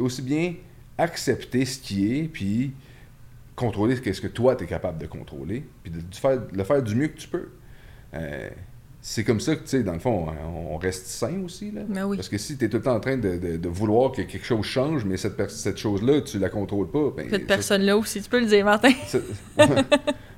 Aussi 0.00 0.22
bien 0.22 0.54
accepter 0.98 1.64
ce 1.64 1.78
qui 1.78 2.16
est, 2.16 2.24
puis 2.24 2.72
contrôler 3.56 3.96
ce 3.96 4.20
que 4.20 4.26
toi, 4.26 4.56
tu 4.56 4.64
es 4.64 4.66
capable 4.66 4.98
de 4.98 5.06
contrôler, 5.06 5.64
puis 5.82 5.92
de, 5.92 6.00
de 6.00 6.14
faire, 6.14 6.40
de 6.40 6.56
le 6.56 6.64
faire 6.64 6.82
du 6.82 6.94
mieux 6.94 7.08
que 7.08 7.18
tu 7.18 7.28
peux. 7.28 7.48
Euh, 8.14 8.48
c'est 9.02 9.24
comme 9.24 9.40
ça 9.40 9.56
que, 9.56 9.62
tu 9.62 9.68
sais, 9.68 9.82
dans 9.82 9.94
le 9.94 9.98
fond, 9.98 10.26
on, 10.44 10.74
on 10.74 10.76
reste 10.76 11.06
sain 11.06 11.42
aussi. 11.44 11.70
Là. 11.70 11.82
Ben 11.88 12.04
oui. 12.04 12.16
Parce 12.16 12.28
que 12.28 12.36
si 12.36 12.58
tu 12.58 12.66
es 12.66 12.68
tout 12.68 12.76
le 12.78 12.82
temps 12.82 12.96
en 12.96 13.00
train 13.00 13.16
de, 13.16 13.68
vouloir 13.68 14.12
que 14.12 14.22
quelque 14.22 14.44
chose 14.44 14.64
change, 14.64 15.04
mais 15.04 15.16
cette, 15.16 15.50
cette 15.50 15.78
chose-là, 15.78 16.20
tu 16.20 16.38
la 16.38 16.50
contrôles 16.50 16.90
pas, 16.90 17.12
ben, 17.16 17.28
Cette 17.30 17.46
personne-là 17.46 17.96
aussi, 17.96 18.20
tu 18.20 18.28
peux 18.28 18.40
le 18.40 18.46
dire, 18.46 18.64
Martin. 18.64 18.92
ça-. 19.06 19.18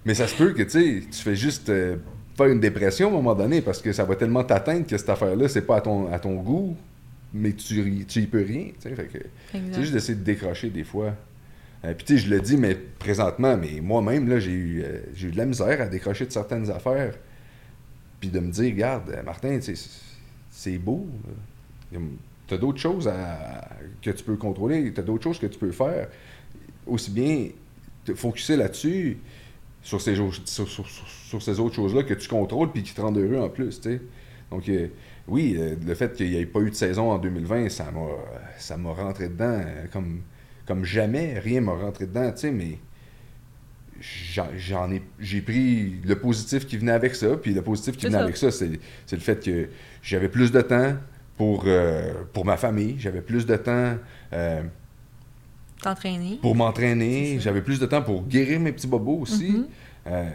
Mais 0.05 0.15
ça 0.15 0.27
se 0.27 0.35
peut 0.37 0.53
que 0.53 0.63
tu 0.63 0.71
sais, 0.71 1.03
tu 1.11 1.19
fais 1.23 1.37
juste 1.37 1.69
euh, 1.69 1.97
faire 2.37 2.47
une 2.47 2.61
dépression 2.61 3.09
à 3.09 3.11
un 3.11 3.15
moment 3.15 3.35
donné 3.35 3.63
parce 3.63 3.81
que 3.81 3.93
ça 3.93 4.05
va 4.05 4.17
tellement 4.17 4.45
t'atteindre 4.45 4.87
que 4.87 4.97
cette 4.97 5.09
affaire-là, 5.09 5.49
c'est 5.49 5.63
pas 5.63 5.77
à 5.77 5.81
ton, 5.81 6.13
à 6.13 6.19
ton 6.19 6.35
goût, 6.35 6.77
mais 7.35 7.53
tu, 7.53 7.81
y- 7.81 8.05
tu 8.07 8.21
y 8.21 8.27
peux 8.27 8.43
rien. 8.45 8.71
tu 8.79 8.89
sais, 8.89 8.95
juste 9.81 9.93
d'essayer 9.93 10.15
de 10.19 10.25
décrocher 10.25 10.71
des 10.71 10.85
fois. 10.85 11.15
Euh, 11.85 11.95
Puis 11.95 12.05
tu 12.05 12.17
sais, 12.19 12.25
je 12.27 12.31
le 12.31 12.41
dis, 12.41 12.57
mais 12.57 12.75
présentement, 12.75 13.57
mais 13.57 13.81
moi-même, 13.81 14.29
là, 14.29 14.39
j'ai 14.39 14.53
eu, 14.53 14.83
euh, 14.85 15.01
j'ai 15.15 15.29
eu 15.29 15.31
de 15.33 15.37
la 15.39 15.47
misère 15.47 15.81
à 15.81 15.87
décrocher 15.87 16.27
de 16.27 16.31
certaines 16.33 16.71
affaires. 16.71 17.15
Puis 18.21 18.29
de 18.31 18.39
me 18.39 18.51
dire, 18.53 18.73
regarde, 18.73 19.11
euh, 19.11 19.23
Martin, 19.25 19.59
c'est- 19.61 20.79
beau. 20.79 21.07
Tu 22.47 22.55
as 22.55 22.59
d'autres 22.59 22.79
choses 22.79 23.09
à- 23.09 23.69
que 24.01 24.11
tu 24.11 24.23
peux 24.25 24.37
contrôler, 24.37 24.93
tu 24.93 25.01
as 25.01 25.03
d'autres 25.03 25.25
choses 25.25 25.39
que 25.39 25.47
tu 25.47 25.59
peux 25.59 25.73
faire. 25.73 26.09
Aussi 26.87 27.11
bien 27.11 27.49
te 28.05 28.15
focuser 28.15 28.57
là-dessus, 28.57 29.19
sur 29.83 30.01
ces, 30.01 30.15
sur, 30.15 30.33
sur- 30.45 30.69
sur- 30.69 30.89
sur 30.89 31.43
ces 31.43 31.59
autres 31.59 31.75
choses-là 31.75 32.03
que 32.05 32.15
tu 32.15 32.29
contrôles 32.29 32.71
puis 32.71 32.83
qui 32.83 32.95
te 32.95 33.01
rendent 33.01 33.19
heureux 33.19 33.39
en 33.43 33.49
plus. 33.49 33.81
tu 33.81 33.91
sais. 33.91 34.01
Donc, 34.51 34.69
euh, 34.69 34.87
oui, 35.29 35.57
euh, 35.59 35.77
le 35.87 35.95
fait 35.95 36.13
qu'il 36.15 36.31
n'y 36.31 36.37
ait 36.37 36.47
pas 36.47 36.61
eu 36.61 36.71
de 36.71 36.75
saison 36.75 37.11
en 37.11 37.19
2020, 37.19 37.69
ça 37.69 37.91
m'a, 37.93 38.01
ça 38.59 38.77
m'a 38.77 38.91
rentré 38.93 39.29
dedans 39.29 39.61
euh, 39.65 39.87
comme, 39.93 40.23
comme 40.67 40.85
jamais. 40.85 41.39
Rien 41.39 41.61
m'a 41.61 41.73
rentré 41.75 42.07
dedans, 42.07 42.31
tu 42.33 42.39
sais, 42.39 42.51
mais 42.51 42.79
j'en, 44.01 44.91
ai, 44.91 45.03
j'ai 45.21 45.41
pris 45.43 46.01
le 46.05 46.17
positif 46.19 46.67
qui 46.67 46.77
venait 46.77 46.93
avec 46.93 47.15
ça. 47.15 47.37
Puis 47.37 47.55
le 47.55 47.63
positif 47.63 47.97
qui 47.97 48.07
venait 48.07 48.19
ça. 48.19 48.25
avec 48.25 48.37
ça, 48.37 48.51
c'est, 48.51 48.81
c'est 49.07 49.17
le 49.17 49.23
fait 49.23 49.43
que 49.45 49.69
j'avais 50.03 50.29
plus 50.29 50.51
de 50.51 50.61
temps 50.61 50.95
pour, 51.37 51.65
euh, 51.67 52.13
pour 52.33 52.45
ma 52.45 52.57
famille, 52.57 52.97
j'avais 52.99 53.21
plus 53.23 53.47
de 53.47 53.57
temps. 53.57 53.95
euh, 54.33 54.63
T'entraîner. 55.83 56.39
pour 56.41 56.55
m'entraîner. 56.55 57.39
J'avais 57.41 57.63
plus 57.63 57.81
de 57.81 57.87
temps 57.87 58.03
pour 58.03 58.25
guérir 58.27 58.61
mes 58.61 58.71
petits 58.73 58.87
bobos 58.87 59.19
aussi. 59.23 59.51
Mhm. 59.51 59.67
Euh, 60.09 60.31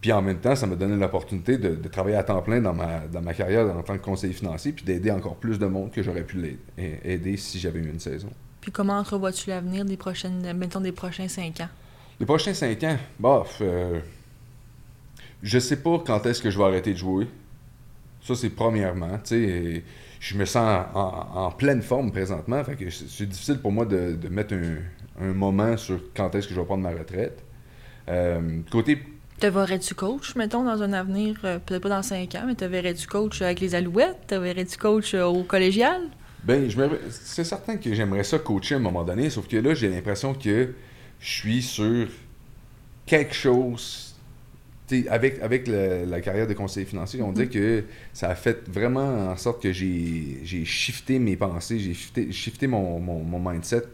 puis 0.00 0.12
en 0.12 0.22
même 0.22 0.38
temps, 0.38 0.54
ça 0.56 0.66
m'a 0.66 0.76
donné 0.76 0.96
l'opportunité 0.96 1.58
de, 1.58 1.74
de 1.74 1.88
travailler 1.88 2.16
à 2.16 2.22
temps 2.24 2.40
plein 2.42 2.60
dans 2.60 2.72
ma, 2.74 3.00
dans 3.00 3.20
ma 3.20 3.34
carrière 3.34 3.66
en 3.76 3.82
tant 3.82 3.98
que 3.98 4.02
conseiller 4.02 4.32
financier, 4.32 4.72
puis 4.72 4.84
d'aider 4.84 5.10
encore 5.10 5.36
plus 5.36 5.58
de 5.58 5.66
monde 5.66 5.90
que 5.90 6.02
j'aurais 6.02 6.24
pu 6.24 6.38
l'aider- 6.38 7.00
aider 7.04 7.36
si 7.36 7.58
j'avais 7.58 7.80
eu 7.80 7.90
une 7.90 8.00
saison. 8.00 8.30
Puis 8.60 8.72
comment 8.72 8.98
entrevois-tu 8.98 9.50
l'avenir 9.50 9.84
des 9.84 9.96
prochaines, 9.96 10.52
mettons, 10.54 10.80
des 10.80 10.92
prochains 10.92 11.28
5 11.28 11.60
ans? 11.60 11.68
Les 12.18 12.26
prochains 12.26 12.52
cinq 12.52 12.84
ans, 12.84 12.98
bof, 13.18 13.58
euh, 13.62 13.98
je 15.42 15.58
sais 15.58 15.76
pas 15.76 15.98
quand 16.04 16.26
est-ce 16.26 16.42
que 16.42 16.50
je 16.50 16.58
vais 16.58 16.64
arrêter 16.64 16.92
de 16.92 16.98
jouer. 16.98 17.26
Ça, 18.22 18.34
c'est 18.34 18.50
premièrement. 18.50 19.18
tu 19.18 19.24
sais, 19.24 19.84
je 20.20 20.36
me 20.36 20.44
sens 20.44 20.84
en, 20.94 21.26
en 21.34 21.50
pleine 21.50 21.80
forme 21.80 22.12
présentement, 22.12 22.62
fait 22.62 22.76
que 22.76 22.90
c'est 22.90 23.08
c'est 23.08 23.26
difficile 23.26 23.58
pour 23.58 23.72
moi 23.72 23.86
de, 23.86 24.14
de 24.14 24.28
mettre 24.28 24.54
un, 24.54 24.76
un 25.18 25.32
moment 25.32 25.76
sur 25.78 25.98
quand 26.14 26.34
est-ce 26.34 26.46
que 26.48 26.54
je 26.54 26.60
vais 26.60 26.66
prendre 26.66 26.82
ma 26.82 26.90
retraite. 26.90 27.42
Euh, 28.10 28.60
côté 28.70 28.98
Te 29.40 29.46
verrais-tu 29.46 29.94
coach, 29.94 30.34
mettons, 30.36 30.64
dans 30.64 30.82
un 30.82 30.92
avenir, 30.92 31.34
euh, 31.44 31.58
peut-être 31.58 31.82
pas 31.82 31.88
dans 31.88 32.02
5 32.02 32.34
ans, 32.34 32.42
mais 32.46 32.54
te 32.54 32.64
verrais-tu 32.66 33.06
coach 33.06 33.40
avec 33.40 33.60
les 33.60 33.74
Alouettes? 33.74 34.26
Te 34.26 34.34
verrais-tu 34.34 34.76
coach 34.76 35.14
euh, 35.14 35.24
au 35.24 35.44
collégial? 35.44 36.02
Ben, 36.44 36.68
je 36.68 36.78
c'est 37.10 37.44
certain 37.44 37.78
que 37.78 37.94
j'aimerais 37.94 38.24
ça 38.24 38.38
coacher 38.38 38.74
à 38.74 38.78
un 38.78 38.82
moment 38.82 39.02
donné, 39.02 39.30
sauf 39.30 39.48
que 39.48 39.56
là, 39.56 39.72
j'ai 39.74 39.88
l'impression 39.88 40.34
que 40.34 40.74
je 41.20 41.26
suis 41.30 41.62
sur 41.62 42.08
quelque 43.06 43.34
chose. 43.34 44.14
Avec, 45.08 45.40
avec 45.40 45.68
le- 45.68 46.04
la 46.04 46.20
carrière 46.20 46.48
de 46.48 46.52
conseiller 46.52 46.84
financier, 46.84 47.22
on 47.22 47.28
Mhm. 47.28 47.34
dit 47.34 47.48
que 47.48 47.84
ça 48.12 48.28
a 48.28 48.34
fait 48.34 48.68
vraiment 48.68 49.30
en 49.30 49.36
sorte 49.36 49.62
que 49.62 49.72
j'ai 49.72 50.40
j'ai 50.42 50.64
shifté 50.64 51.18
mes 51.20 51.36
pensées, 51.36 51.78
j'ai 51.78 51.94
shifté, 51.94 52.32
shifté 52.32 52.66
mon, 52.66 52.98
mon, 52.98 53.20
mon 53.20 53.38
mindset. 53.50 53.84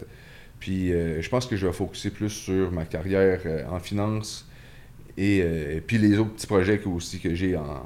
Puis 0.59 0.93
euh, 0.93 1.21
je 1.21 1.29
pense 1.29 1.47
que 1.47 1.55
je 1.55 1.67
vais 1.67 1.73
focuser 1.75 2.11
plus 2.11 2.31
sur 2.31 2.73
ma 2.73 2.87
carrière 2.87 3.41
euh, 3.45 3.63
en 3.71 3.79
finance 3.79 4.47
et 5.17 5.41
euh, 5.43 5.81
puis 5.87 5.99
les 5.99 6.19
autres 6.19 6.33
petits 6.35 6.47
projets 6.47 6.79
que- 6.79 6.89
aussi 6.89 7.19
que 7.21 7.35
j'ai 7.35 7.57
en 7.57 7.85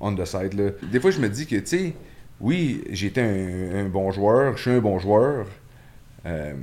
on 0.00 0.14
the 0.14 0.24
side. 0.24 0.54
Là. 0.54 0.70
Des 0.90 0.98
fois, 0.98 1.10
je 1.10 1.20
me 1.20 1.28
dis 1.28 1.46
que, 1.46 1.56
tu 1.56 1.66
sais, 1.66 1.94
oui, 2.40 2.82
j'étais 2.90 3.20
un, 3.20 3.84
bon 3.88 4.10
joueur, 4.10 4.56
je 4.56 4.62
suis 4.62 4.70
un 4.70 4.80
bon 4.80 4.98
joueur. 4.98 5.46
Euh, 6.26 6.54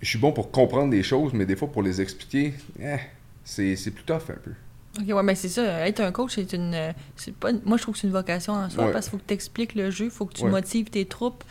je 0.00 0.08
suis 0.08 0.18
bon 0.18 0.32
pour 0.32 0.50
comprendre 0.50 0.90
des 0.90 1.02
choses, 1.02 1.32
mais 1.34 1.46
des 1.46 1.56
fois, 1.56 1.70
pour 1.70 1.82
les 1.82 2.00
expliquer, 2.00 2.54
eh, 2.80 2.96
c'est 3.44 3.90
plus 3.90 4.04
tough 4.04 4.30
un 4.30 4.38
peu. 4.42 4.52
Ok, 4.98 5.06
ouais, 5.14 5.22
mais 5.22 5.36
c'est 5.36 5.48
ça. 5.48 5.86
Être 5.86 6.00
un 6.00 6.10
coach, 6.10 6.32
c'est 6.34 6.52
une. 6.52 6.72
euh, 6.74 6.92
c'est 7.14 7.32
pas, 7.34 7.50
moi, 7.64 7.76
je 7.76 7.82
trouve 7.82 7.94
que 7.94 8.00
c'est 8.00 8.08
une 8.08 8.12
vocation 8.12 8.54
en 8.54 8.68
soi 8.68 8.86
Ouais. 8.86 8.92
parce 8.92 9.06
qu'il 9.06 9.12
faut 9.12 9.18
que 9.18 9.28
tu 9.28 9.34
expliques 9.34 9.74
le 9.76 9.90
jeu, 9.90 10.06
il 10.06 10.10
faut 10.10 10.26
que 10.26 10.34
tu 10.34 10.42
Ouais. 10.44 10.50
motives 10.50 10.90
tes 10.90 11.04
troupes. 11.04 11.44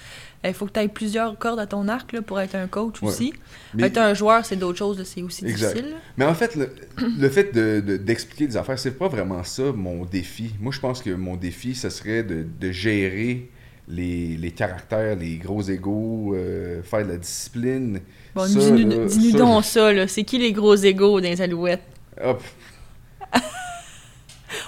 Il 0.44 0.54
faut 0.54 0.66
que 0.66 0.74
tu 0.74 0.80
aies 0.80 0.88
plusieurs 0.90 1.38
cordes 1.38 1.60
à 1.60 1.66
ton 1.66 1.88
arc 1.88 2.12
là, 2.12 2.22
pour 2.22 2.40
être 2.42 2.56
un 2.56 2.68
coach 2.68 3.02
Ouais. 3.02 3.08
aussi. 3.10 3.34
Mais, 3.74 3.84
Être 3.88 3.98
un 3.98 4.14
joueur, 4.14 4.46
c'est 4.46 4.56
d'autres 4.58 4.78
choses, 4.78 5.02
c'est 5.04 5.22
aussi 5.22 5.46
Exact. 5.46 5.74
difficile. 5.76 5.96
mais 6.18 6.26
en 6.26 6.34
fait, 6.34 6.56
le, 6.56 6.70
le 7.18 7.30
fait 7.30 7.54
de- 7.54 7.82
de- 7.86 7.98
d'expliquer 7.98 8.48
des 8.48 8.58
affaires, 8.58 8.78
c'est 8.80 8.98
pas 8.98 9.08
vraiment 9.08 9.44
ça 9.46 9.64
mon 9.74 10.04
défi. 10.06 10.52
Moi, 10.60 10.74
je 10.74 10.80
pense 10.82 11.02
que 11.02 11.10
mon 11.12 11.36
défi, 11.38 11.76
ce 11.76 11.90
serait 11.90 12.24
de, 12.24 12.46
de 12.60 12.72
gérer 12.72 13.50
les, 13.88 14.36
les 14.38 14.52
caractères, 14.52 15.16
les 15.16 15.38
gros 15.38 15.62
égaux, 15.62 16.34
euh, 16.36 16.84
faire 16.84 17.06
de 17.06 17.12
la 17.14 17.18
discipline. 17.18 18.02
Bon, 18.36 18.46
dis-nous 18.46 19.10
ça, 19.32 19.38
donc 19.38 19.64
ça, 19.66 19.92
là. 19.94 20.08
C'est 20.08 20.24
qui 20.24 20.38
les 20.38 20.52
gros 20.54 20.76
égaux 20.76 21.20
dans 21.22 21.28
les 21.30 21.42
Alouettes? 21.42 21.82
hop, 22.22 22.42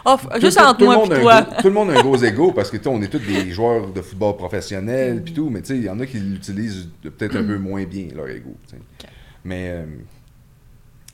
Oh, 0.06 0.18
tout- 0.34 0.42
juste 0.42 0.58
tout- 0.58 0.64
entre 0.64 0.78
tout 0.78 0.84
le 0.84 0.86
moi 0.88 0.96
monde 0.98 1.12
et 1.12 1.16
a 1.16 1.18
un 1.18 1.22
toi. 1.22 1.42
gros- 1.42 1.62
tout 1.62 1.68
le 1.68 1.74
monde 1.74 1.90
a 1.92 2.00
un 2.00 2.02
gros 2.02 2.18
ego 2.18 2.52
parce 2.54 2.72
que 2.72 2.78
tu 2.78 2.88
on 2.88 3.02
est 3.02 3.08
tous 3.08 3.20
des 3.20 3.52
joueurs 3.52 3.88
de 3.92 4.02
football 4.02 4.36
professionnels 4.38 5.22
puis 5.24 5.34
tout, 5.34 5.50
mais 5.50 5.62
tu 5.62 5.68
sais, 5.68 5.78
il 5.78 5.84
y 5.84 5.90
en 5.90 6.00
a 6.00 6.06
qui 6.06 6.20
l'utilisent 6.20 6.90
peut-être 7.02 7.36
un 7.38 7.44
peu 7.44 7.58
moins 7.60 7.84
bien, 7.86 8.08
leur 8.16 8.28
ego. 8.30 8.56
tu. 8.70 8.76
Mais 9.44 9.70
euh, 9.72 9.86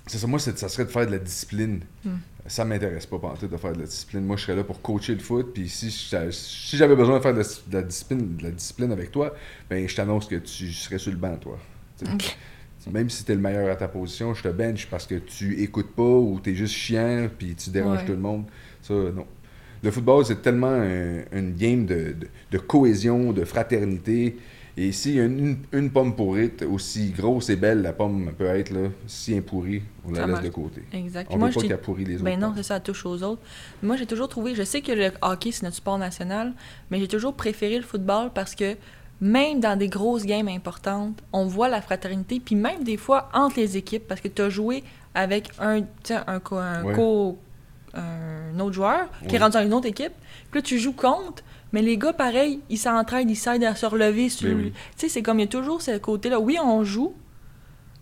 c'est 0.06 0.18
ça, 0.18 0.28
moi, 0.28 0.40
ça 0.40 0.56
serait 0.70 0.86
de 0.86 0.90
faire 0.90 1.06
de 1.06 1.12
la 1.12 1.20
discipline. 1.20 1.82
Mm. 2.06 2.10
Ça 2.50 2.64
m'intéresse 2.64 3.06
pas, 3.06 3.20
pantoute, 3.20 3.52
de 3.52 3.58
faire 3.58 3.74
de 3.74 3.80
la 3.80 3.86
discipline. 3.88 4.24
Moi, 4.24 4.38
je 4.38 4.44
serais 4.44 4.56
là 4.56 4.64
pour 4.64 4.82
coacher 4.82 5.14
le 5.14 5.20
foot, 5.20 5.52
puis 5.54 5.68
si, 5.68 5.92
si 5.92 6.78
j'avais 6.78 6.96
besoin 6.96 7.18
de 7.18 7.22
faire 7.22 7.34
de 7.34 7.40
la, 7.40 7.44
de 7.46 7.74
la 7.78 7.82
discipline, 7.82 8.38
de 8.38 8.44
la 8.44 8.52
discipline 8.52 8.92
avec 8.94 9.12
toi, 9.12 9.34
ben 9.70 9.86
je 9.86 9.94
t'annonce 9.94 10.28
que 10.28 10.36
tu 10.36 10.72
serais 10.72 10.98
sur 10.98 11.12
le 11.12 11.18
banc, 11.18 11.36
toi. 11.36 11.58
Tu. 12.00 12.06
Même 12.90 13.10
si 13.10 13.26
t'es 13.26 13.36
le 13.36 13.42
meilleur 13.42 13.70
à 13.70 13.76
ta 13.76 13.90
position, 13.90 14.34
je 14.34 14.44
te 14.44 14.48
bench 14.48 14.88
parce 14.90 15.06
que 15.06 15.16
tu 15.16 15.62
écoutes 15.62 15.94
pas 15.94 16.04
ou 16.04 16.40
t'es 16.42 16.56
juste 16.56 16.74
chiant 16.74 17.28
puis 17.38 17.54
tu 17.54 17.70
déranges 17.70 18.00
Ouais. 18.00 18.06
tout 18.06 18.14
le 18.14 18.18
monde. 18.20 18.46
Ça, 18.82 18.94
non. 18.94 19.26
Le 19.84 19.92
football, 19.92 20.26
c'est 20.26 20.42
tellement 20.42 20.68
un- 20.72 21.22
une 21.32 21.56
game 21.56 21.86
de, 21.86 22.16
de- 22.20 22.28
de 22.52 22.58
cohésion, 22.58 23.32
de 23.32 23.46
fraternité. 23.46 24.38
Et 24.80 24.90
y 24.90 25.20
a 25.20 25.24
une, 25.26 25.58
une 25.72 25.90
pomme 25.90 26.16
pourrite, 26.16 26.62
aussi 26.62 27.10
grosse 27.10 27.50
et 27.50 27.56
belle 27.56 27.82
la 27.82 27.94
pomme 27.94 28.32
peut 28.38 28.46
être, 28.46 28.70
là, 28.70 28.90
si 29.08 29.32
elle 29.32 29.40
est 29.40 29.42
pourrie, 29.42 29.82
on 30.06 30.12
la 30.12 30.16
Ça 30.20 30.22
laisse 30.28 30.32
marche. 30.34 30.46
de 30.46 30.50
côté. 30.50 30.82
Exact. 30.94 31.28
On 31.32 31.38
Moi, 31.40 31.48
veut 31.50 31.56
pas 31.56 31.62
qu'elle 31.62 31.78
pourrit 31.82 32.06
les 32.06 32.16
autres. 32.16 32.24
Ben 32.26 32.40
non, 32.40 32.54
c'est 32.56 32.62
ça, 32.62 32.76
elle 32.76 32.84
touche 32.84 33.04
aux 33.08 33.24
autres. 33.24 33.42
Moi, 33.82 33.96
j'ai 33.98 34.06
toujours 34.06 34.28
trouvé, 34.30 34.54
je 34.54 34.62
sais 34.62 34.82
que 34.82 34.92
le 34.92 35.10
hockey, 35.24 35.52
c'est 35.52 35.64
notre 35.64 35.78
sport 35.78 35.98
national, 35.98 36.54
mais 36.92 37.00
j'ai 37.00 37.08
toujours 37.08 37.34
préféré 37.34 37.78
le 37.78 37.84
football 37.84 38.30
parce 38.36 38.54
que 38.54 38.76
même 39.20 39.60
dans 39.60 39.76
des 39.76 39.88
grosses 39.90 40.26
games 40.28 40.48
importantes, 40.48 41.24
on 41.34 41.46
voit 41.46 41.70
la 41.70 41.82
fraternité, 41.82 42.40
puis 42.40 42.54
même 42.54 42.84
des 42.84 42.98
fois 42.98 43.30
entre 43.34 43.60
les 43.60 43.78
équipes, 43.78 44.08
parce 44.08 44.22
que 44.22 44.28
tu 44.28 44.44
as 44.44 44.50
joué 44.52 44.84
avec 45.16 45.50
un, 45.60 45.82
un, 46.12 46.40
un, 46.52 46.84
Ouais. 46.84 46.94
co- 46.94 47.40
un 47.98 48.60
autre 48.60 48.74
joueur 48.74 49.08
qui 49.28 49.36
est 49.36 49.40
rendu 49.40 49.54
dans 49.58 49.64
une 49.64 49.74
autre 49.74 49.88
équipe, 49.88 50.14
puis 50.52 50.60
là, 50.60 50.62
tu 50.62 50.80
joues 50.80 50.94
contre, 50.94 51.44
mais 51.72 51.82
les 51.82 51.98
gars, 51.98 52.14
pareil, 52.14 52.62
ils 52.70 52.78
s'entraident, 52.78 53.30
ils 53.30 53.36
s'aident 53.36 53.66
à 53.66 53.76
se 53.76 53.86
relever. 53.86 54.30
Sur... 54.30 54.50
Ben 54.50 54.58
oui. 54.58 54.72
Tu 54.72 54.78
sais, 54.96 55.10
c'est 55.10 55.22
comme, 55.22 55.40
il 55.40 55.44
y 55.44 55.46
a 55.46 55.50
toujours 55.50 55.82
ce 55.82 55.98
côté-là. 55.98 56.40
Oui, 56.40 56.58
on 56.64 56.84
joue, 56.84 57.14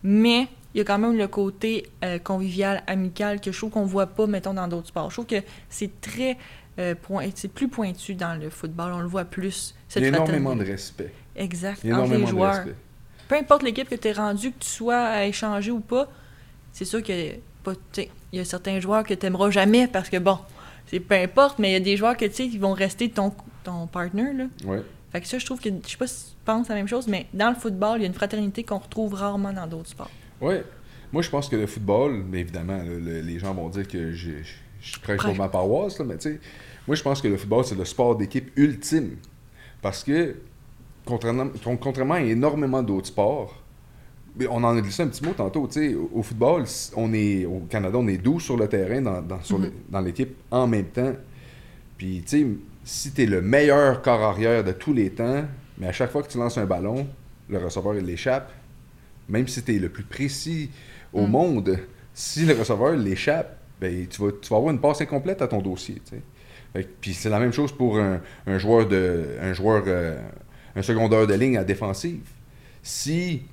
mais 0.03 0.47
il 0.73 0.77
y 0.79 0.81
a 0.81 0.83
quand 0.83 0.99
même 0.99 1.17
le 1.17 1.27
côté 1.27 1.89
euh, 2.03 2.19
convivial, 2.19 2.83
amical, 2.85 3.41
que 3.41 3.51
je 3.51 3.57
trouve 3.57 3.71
qu'on 3.71 3.85
voit 3.85 4.07
pas, 4.07 4.27
mettons, 4.27 4.53
dans 4.53 4.67
d'autres 4.67 4.87
sports. 4.89 5.09
Je 5.09 5.15
trouve 5.15 5.25
que 5.25 5.41
c'est 5.69 6.01
très... 6.01 6.37
euh, 6.79 6.93
point... 6.95 7.27
C'est 7.33 7.51
plus 7.51 7.69
pointu 7.69 8.13
dans 8.13 8.39
le 8.39 8.49
football, 8.49 8.91
on 8.93 8.99
le 8.99 9.07
voit 9.07 9.25
plus. 9.25 9.73
Il 9.73 9.93
Cette 9.93 10.03
y 10.03 10.05
a 10.05 10.09
énormément 10.09 10.55
de 10.55 10.65
respect. 10.65 11.13
Exact, 11.35 11.79
Il 11.83 11.89
y 11.89 11.93
a 11.93 11.95
entre 11.95 12.09
les 12.11 12.15
énormément 12.17 12.25
de 12.25 12.31
joueurs. 12.31 12.55
respect. 12.55 12.75
Peu 13.27 13.35
importe 13.35 13.63
l'équipe 13.63 13.89
que 13.89 13.95
tu 13.95 14.07
es 14.09 14.11
rendu, 14.11 14.51
que 14.51 14.59
tu 14.59 14.69
sois 14.69 14.97
à 14.99 15.25
échanger 15.25 15.71
ou 15.71 15.79
pas, 15.79 16.07
c'est 16.71 16.85
sûr 16.85 17.01
que 17.01 17.31
pas, 17.65 17.73
il 17.97 18.07
y 18.33 18.39
a 18.39 18.45
certains 18.45 18.79
joueurs 18.79 19.03
que 19.03 19.13
tu 19.13 19.25
n'aimeras 19.25 19.49
jamais 19.49 19.87
parce 19.87 20.09
que, 20.09 20.17
bon, 20.17 20.37
c'est 20.87 20.99
peu 20.99 21.15
importe, 21.15 21.59
mais 21.59 21.69
il 21.71 21.73
y 21.73 21.75
a 21.77 21.79
des 21.79 21.97
joueurs 21.97 22.15
que 22.15 22.25
tu 22.25 22.33
sais, 22.33 22.47
qui 22.47 22.57
vont 22.57 22.73
rester 22.73 23.09
ton, 23.09 23.33
ton 23.63 23.87
partner, 23.87 24.31
là. 24.33 24.45
Ouais. 24.65 24.81
Fait 25.11 25.21
que 25.21 25.27
ça, 25.27 25.37
je 25.39 25.45
trouve 25.45 25.59
que, 25.59 25.69
je 25.69 25.89
sais 25.89 25.97
pas 25.97 26.07
si 26.07 26.25
tu 26.31 26.35
penses 26.45 26.67
la 26.69 26.75
même 26.75 26.87
chose, 26.87 27.07
mais 27.07 27.25
dans 27.33 27.49
le 27.49 27.55
football, 27.55 27.97
il 27.99 28.01
y 28.01 28.03
a 28.05 28.07
une 28.07 28.13
fraternité 28.13 28.63
qu'on 28.63 28.77
retrouve 28.79 29.13
rarement 29.13 29.53
dans 29.53 29.65
d'autres 29.67 29.89
sports. 29.89 30.11
Ouais. 30.41 30.63
Moi, 31.11 31.21
je 31.21 31.29
pense 31.29 31.47
que 31.49 31.55
le 31.55 31.67
football, 31.67 32.23
mais 32.29 32.41
évidemment, 32.41 32.77
là, 32.77 32.83
le- 32.83 33.21
les 33.21 33.39
gens 33.39 33.53
vont 33.53 33.69
dire 33.69 33.87
que 33.87 34.11
je, 34.11 34.31
je, 34.43 34.53
je 34.81 34.99
prêche 34.99 35.21
pour 35.21 35.35
ma 35.35 35.47
paroisse, 35.49 35.97
là, 35.99 36.05
mais 36.05 36.17
tu 36.17 36.29
sais, 36.33 36.39
moi, 36.87 36.95
je 36.95 37.01
pense 37.01 37.21
que 37.21 37.27
le 37.27 37.37
football, 37.37 37.63
c'est 37.65 37.75
le 37.75 37.85
sport 37.85 38.15
d'équipe 38.15 38.51
ultime. 38.57 39.17
Parce 39.81 40.03
que, 40.03 40.35
contrairement, 41.05 41.47
con- 41.63 41.77
contrairement 41.77 42.15
à 42.15 42.21
énormément 42.21 42.83
d'autres 42.83 43.07
sports, 43.07 43.55
on 44.49 44.63
en 44.63 44.75
a 44.77 44.81
glissé 44.81 45.03
un 45.03 45.07
petit 45.07 45.23
mot 45.23 45.33
tantôt, 45.35 45.67
tu 45.67 45.73
sais, 45.89 45.95
au, 45.95 46.09
au 46.13 46.23
football, 46.23 46.65
on 46.95 47.13
est, 47.13 47.45
au 47.45 47.59
Canada, 47.69 47.97
on 47.97 48.07
est 48.07 48.17
12 48.17 48.43
sur 48.43 48.57
le 48.57 48.67
terrain 48.67 49.01
dans, 49.01 49.21
dans, 49.21 49.41
sur 49.41 49.57
le- 49.57 49.71
dans 49.89 50.01
l'équipe 50.01 50.35
en 50.51 50.67
même 50.67 50.85
temps. 50.87 51.13
Puis, 51.97 52.21
tu 52.27 52.41
sais, 52.41 52.47
si 52.83 53.11
tu 53.13 53.23
es 53.23 53.25
le 53.25 53.41
meilleur 53.41 54.01
corps 54.01 54.21
arrière 54.21 54.63
de 54.63 54.71
tous 54.73 54.93
les 54.93 55.09
temps, 55.11 55.43
mais 55.77 55.87
à 55.87 55.91
chaque 55.91 56.11
fois 56.11 56.21
que 56.23 56.29
tu 56.31 56.37
lances 56.37 56.57
un 56.57 56.65
ballon, 56.65 57.07
le 57.49 57.57
receveur, 57.57 57.95
il 57.95 58.05
l'échappe. 58.05 58.51
Même 59.29 59.47
si 59.47 59.63
tu 59.63 59.75
es 59.75 59.79
le 59.79 59.89
plus 59.89 60.03
précis 60.03 60.69
au 61.13 61.25
Mm. 61.25 61.31
monde, 61.31 61.79
si 62.13 62.45
le 62.45 62.53
receveur 62.53 62.91
l'échappe, 62.95 63.57
ben, 63.81 64.05
tu, 64.07 64.21
vas, 64.21 64.31
tu 64.41 64.49
vas 64.49 64.57
avoir 64.57 64.71
une 64.73 64.79
passe 64.79 65.01
incomplète 65.01 65.41
à 65.41 65.47
ton 65.47 65.61
dossier. 65.61 66.01
Fait 66.73 66.87
Puis 67.01 67.13
c'est 67.13 67.29
la 67.29 67.39
même 67.39 67.53
chose 67.53 67.71
pour 67.71 67.97
un, 67.97 68.21
un 68.47 68.57
joueur 68.57 68.87
de 68.87 69.25
un 69.41 69.53
joueur 69.53 69.83
euh, 69.87 70.19
un 70.75 70.81
secondaire 70.81 71.25
de 71.25 71.33
ligne 71.33 71.57
à 71.57 71.63
défensive. 71.63 72.21
Si 72.83 73.43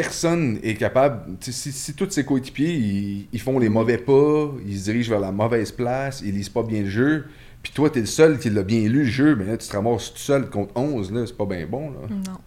personne 0.00 0.58
est 0.62 0.74
capable, 0.74 1.36
si, 1.40 1.72
si 1.72 1.94
tous 1.94 2.10
ses 2.10 2.24
coéquipiers 2.24 2.72
ils, 2.74 3.28
ils 3.32 3.40
font 3.40 3.58
les 3.58 3.68
mauvais 3.70 3.98
pas, 3.98 4.50
ils 4.66 4.78
se 4.78 4.84
dirigent 4.84 5.10
vers 5.10 5.20
la 5.20 5.32
mauvaise 5.32 5.72
place, 5.72 6.22
ils 6.24 6.34
lisent 6.34 6.50
pas 6.50 6.62
bien 6.62 6.82
le 6.82 6.90
jeu, 6.90 7.24
puis 7.62 7.72
toi 7.74 7.88
tu 7.88 7.98
es 7.98 8.00
le 8.02 8.06
seul 8.06 8.38
qui 8.38 8.50
l'a 8.50 8.62
bien 8.62 8.80
lu 8.88 9.04
le 9.04 9.10
jeu, 9.10 9.34
mais 9.36 9.46
là 9.46 9.56
tu 9.56 9.66
te 9.66 9.74
ramasses 9.74 10.12
tout 10.12 10.18
seul 10.20 10.50
contre 10.50 10.76
11 10.76 11.12
là, 11.12 11.24
c'est 11.26 11.36
pas 11.36 11.46
bien 11.46 11.66
bon 11.66 11.90
là. 11.90 11.98
Non. 12.10 12.38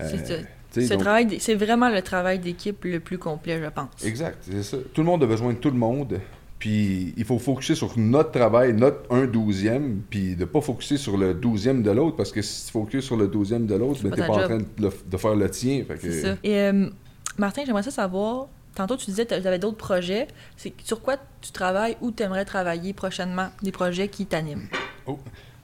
Euh, 0.00 0.08
C'est 0.10 0.26
ça. 0.26 0.96
donc- 0.96 1.36
C'est 1.38 1.54
vraiment 1.54 1.88
le 1.90 2.02
travail 2.02 2.38
d'équipe 2.38 2.84
le 2.84 3.00
plus 3.00 3.18
complet, 3.18 3.60
je 3.62 3.68
pense. 3.70 4.04
Exact, 4.04 4.38
c'est 4.40 4.62
ça. 4.62 4.76
Tout 4.92 5.00
le 5.02 5.06
monde 5.06 5.22
a 5.22 5.26
besoin 5.26 5.52
de 5.52 5.58
tout 5.58 5.70
le 5.70 5.78
monde. 5.78 6.18
Puis 6.58 7.12
il 7.18 7.24
faut 7.24 7.38
focuser 7.38 7.74
sur 7.74 7.98
notre 7.98 8.30
travail, 8.30 8.72
notre 8.72 9.12
1 9.14 9.26
douzième, 9.26 10.00
puis 10.08 10.36
de 10.36 10.44
pas 10.46 10.60
focuser 10.62 10.96
sur 10.96 11.16
le 11.18 11.34
douzième 11.34 11.82
de 11.82 11.90
l'autre, 11.90 12.16
parce 12.16 12.32
que 12.32 12.40
si 12.40 12.66
tu 12.66 12.72
focuses 12.72 13.04
sur 13.04 13.16
le 13.16 13.28
douzième 13.28 13.66
de 13.66 13.74
l'autre, 13.74 14.02
ben, 14.02 14.10
t'es 14.10 14.16
ta 14.22 14.26
pas 14.26 14.32
en 14.32 14.38
train 14.44 14.56
de, 14.58 14.64
le- 14.78 14.92
de 15.06 15.16
faire 15.18 15.34
le 15.34 15.50
tien. 15.50 15.84
Fait 15.86 15.98
que- 15.98 16.22
ça. 16.22 16.36
Et 16.42 16.58
euh, 16.60 16.88
Martin, 17.36 17.62
j'aimerais 17.66 17.82
ça 17.82 17.90
savoir. 17.90 18.46
Tantôt, 18.74 18.96
tu 18.96 19.06
disais 19.06 19.24
que 19.26 19.34
tu 19.38 19.46
avais 19.46 19.58
d'autres 19.58 19.76
projets. 19.76 20.28
C'est 20.56 20.72
sur 20.82 21.00
quoi 21.02 21.16
tu 21.42 21.50
travailles 21.52 21.96
ou 22.00 22.10
tu 22.10 22.22
aimerais 22.22 22.44
travailler 22.46 22.92
prochainement? 22.94 23.48
Des 23.62 23.72
projets 23.72 24.08
qui 24.08 24.24
t'animent. 24.26 24.66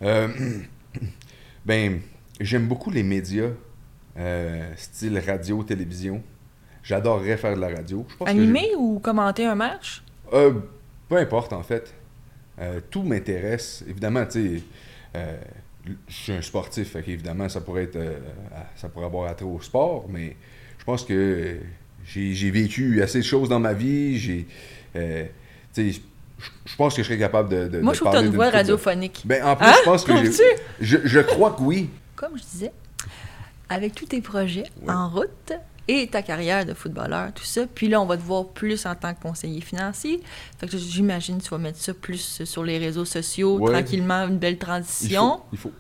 Euh, 0.03 0.29
ben, 1.67 2.01
j'aime 2.41 2.67
beaucoup 2.69 2.91
les 2.91 3.03
médias, 3.03 3.51
euh, 4.19 4.71
style 4.77 5.19
radio, 5.27 5.63
télévision. 5.63 6.23
J'adorerais 6.83 7.37
faire 7.37 7.55
de 7.57 7.61
la 7.61 7.69
radio. 7.69 8.05
Animer 8.27 8.71
ou 8.77 8.99
commenter 8.99 9.47
un 9.47 9.55
match? 9.55 10.03
Euh, 10.33 10.53
peu 11.13 11.19
importe, 11.19 11.53
en 11.53 11.63
fait. 11.63 11.93
Euh, 12.59 12.81
tout 12.91 13.03
m'intéresse. 13.03 13.85
Évidemment, 13.87 14.25
tu 14.25 14.57
sais, 14.59 14.63
euh, 15.17 15.37
je 16.09 16.13
suis 16.15 16.33
un 16.33 16.41
sportif, 16.41 16.93
fait 16.93 17.03
qu'évidemment, 17.03 17.49
ça 17.51 17.61
pourrait 17.61 17.83
être, 17.85 17.97
euh, 17.97 18.19
à- 18.55 18.67
ça 18.77 18.89
pourrait 18.89 19.05
avoir 19.07 19.31
attrait 19.31 19.45
au 19.45 19.61
sport, 19.61 20.07
mais 20.09 20.37
je 20.79 20.85
pense 20.85 21.05
que 21.05 21.57
j'ai 22.07 22.51
vécu 22.51 23.03
assez 23.03 23.19
de 23.19 23.25
choses 23.25 23.51
dans 23.51 23.61
ma 23.61 23.75
vie. 23.75 24.19
J'ai, 24.19 24.47
euh, 24.97 25.25
tu 25.75 25.93
sais, 25.93 26.01
je- 26.67 26.77
pense 26.77 26.95
que 26.97 27.03
je 27.03 27.09
serais 27.09 27.19
capable 27.19 27.51
de. 27.51 27.69
de- 27.69 27.81
Moi, 27.81 27.93
de 27.93 27.97
je 27.97 28.01
trouve 28.01 28.11
que 28.13 28.17
tu 28.17 28.17
as 28.17 28.21
parler 28.21 28.29
une 28.29 28.35
voix 28.35 28.51
de- 28.51 28.57
radiophonique. 28.57 29.23
Ben, 29.27 29.45
en 29.45 29.55
plus, 29.57 29.67
Hein? 29.67 29.73
je 29.81 29.85
pense 29.85 30.05
que? 30.05 30.13
Je, 30.81 30.97
je 31.05 31.21
crois 31.21 31.51
que 31.53 31.61
oui. 31.63 31.91
Comme 32.17 32.39
je 32.39 32.43
disais, 32.43 32.73
avec 33.69 33.95
tous 33.95 34.07
tes 34.07 34.23
projets 34.23 34.65
Ouais. 34.83 34.93
en 34.95 35.09
route 35.11 35.53
et 35.89 36.07
ta 36.07 36.23
carrière 36.23 36.65
de 36.65 36.75
footballeur, 36.75 37.33
tout 37.35 37.45
ça, 37.45 37.67
puis 37.67 37.89
là, 37.89 38.01
on 38.01 38.07
va 38.07 38.17
te 38.17 38.23
voir 38.23 38.47
plus 38.49 38.87
en 38.87 38.95
tant 38.95 39.15
que 39.15 39.21
conseiller 39.23 39.61
financier. 39.61 40.21
Fait 40.59 40.69
que 40.69 40.77
j'imagine 40.79 41.39
que 41.39 41.45
tu 41.45 41.51
vas 41.51 41.59
mettre 41.59 41.79
ça 41.79 41.93
plus 41.95 42.43
sur 42.45 42.63
les 42.65 42.79
réseaux 42.79 43.05
sociaux, 43.05 43.59
Ouais. 43.59 43.73
tranquillement, 43.73 44.27
une 44.29 44.39
belle 44.39 44.59
transition. 44.59 45.41
Il 45.53 45.59
faut. 45.59 45.73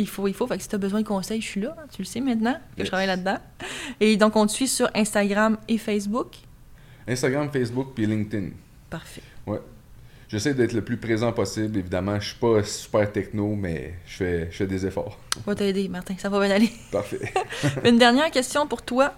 Il 0.00 0.06
faut, 0.06 0.28
il 0.28 0.34
faut. 0.34 0.46
Fait 0.46 0.56
que 0.56 0.62
si 0.62 0.68
tu 0.68 0.76
as 0.76 0.78
besoin 0.78 1.00
de 1.02 1.06
conseils, 1.08 1.40
je 1.40 1.46
suis 1.46 1.60
là. 1.60 1.74
hein, 1.76 1.86
Tu 1.92 2.02
le 2.02 2.06
sais 2.06 2.20
maintenant 2.20 2.54
que 2.54 2.78
Yes. 2.78 2.86
je 2.86 2.90
travaille 2.90 3.08
là-dedans. 3.08 3.38
Et 4.00 4.16
donc, 4.16 4.36
on 4.36 4.46
te 4.46 4.52
suit 4.52 4.68
sur 4.68 4.88
Instagram 4.94 5.58
et 5.66 5.76
Facebook. 5.76 6.36
Instagram, 7.08 7.50
Facebook, 7.52 7.88
puis 7.96 8.06
LinkedIn. 8.06 8.50
Parfait. 8.90 9.22
J'essaie 10.28 10.52
d'être 10.52 10.74
le 10.74 10.82
plus 10.84 10.98
présent 10.98 11.32
possible. 11.32 11.78
Évidemment, 11.78 12.20
je 12.20 12.28
suis 12.28 12.38
pas 12.38 12.62
super 12.62 13.10
techno, 13.10 13.54
mais 13.56 13.94
je 14.06 14.16
fais, 14.16 14.48
je 14.50 14.56
fais 14.58 14.66
des 14.66 14.84
efforts. 14.84 15.18
On 15.38 15.50
va 15.50 15.54
t'aider, 15.54 15.88
Martin. 15.88 16.14
Ça 16.18 16.28
va 16.28 16.38
bien 16.46 16.54
aller. 16.54 16.70
Parfait. 16.92 17.32
Une 17.86 17.96
dernière 17.98 18.30
question 18.30 18.66
pour 18.66 18.82
toi. 18.82 19.14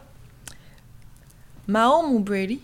Mahomes 1.70 2.12
ou 2.14 2.20
Brady? 2.20 2.60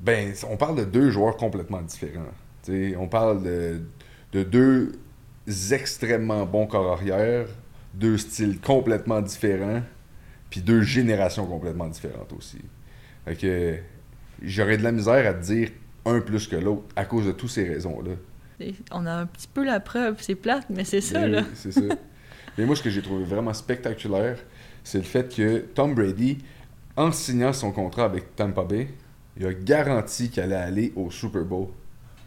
Ben, 0.00 0.32
on 0.48 0.56
parle 0.56 0.76
de 0.78 0.84
deux 0.84 1.10
joueurs 1.10 1.36
complètement 1.36 1.82
différents. 1.82 2.32
T'sais, 2.62 2.94
on 2.96 3.08
parle 3.08 3.42
de, 3.42 3.80
de 4.32 4.42
deux 4.42 4.92
extrêmement 5.72 6.46
bons 6.46 6.66
corps 6.66 6.92
arrière, 6.92 7.46
deux 7.94 8.18
styles 8.18 8.60
complètement 8.60 9.20
différents, 9.20 9.82
puis 10.48 10.60
deux 10.60 10.82
générations 10.82 11.46
complètement 11.46 11.88
différentes 11.88 12.32
aussi. 12.32 12.58
Fait 13.24 13.34
que 13.36 13.76
j'aurais 14.42 14.78
de 14.78 14.82
la 14.82 14.92
misère 14.92 15.26
à 15.26 15.34
te 15.34 15.42
dire 15.44 15.70
un 16.06 16.20
plus 16.20 16.46
que 16.48 16.56
l'autre 16.56 16.84
à 16.96 17.04
cause 17.04 17.26
de 17.26 17.32
toutes 17.32 17.50
ces 17.50 17.68
raisons-là. 17.68 18.12
On 18.90 19.06
a 19.06 19.12
un 19.12 19.26
petit 19.26 19.48
peu 19.48 19.64
la 19.64 19.80
preuve. 19.80 20.16
C'est 20.20 20.34
plate, 20.34 20.66
mais 20.70 20.84
c'est 20.84 21.00
ça, 21.00 21.20
Ben 21.20 21.30
là. 21.32 21.42
c'est 21.54 21.72
ça. 21.72 21.80
Mais 22.58 22.66
moi, 22.66 22.76
ce 22.76 22.82
que 22.82 22.90
j'ai 22.90 23.00
trouvé 23.00 23.24
vraiment 23.24 23.54
spectaculaire, 23.54 24.38
c'est 24.84 24.98
le 24.98 25.04
fait 25.04 25.34
que 25.34 25.58
Tom 25.74 25.94
Brady, 25.94 26.38
en 26.96 27.12
signant 27.12 27.52
son 27.52 27.72
contrat 27.72 28.04
avec 28.04 28.36
Tampa 28.36 28.64
Bay, 28.64 28.88
il 29.36 29.46
a 29.46 29.52
garanti 29.52 30.28
qu'il 30.30 30.42
allait 30.42 30.54
aller 30.54 30.92
au 30.96 31.10
Super 31.10 31.42
Bowl. 31.44 31.68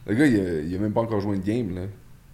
Le 0.08 0.16
gars, 0.16 0.26
il 0.26 0.40
a, 0.40 0.60
il 0.62 0.76
a 0.76 0.80
même 0.80 0.94
pas 0.94 1.02
encore 1.02 1.20
joué 1.20 1.36
une 1.36 1.44
game, 1.44 1.76
là. 1.76 1.82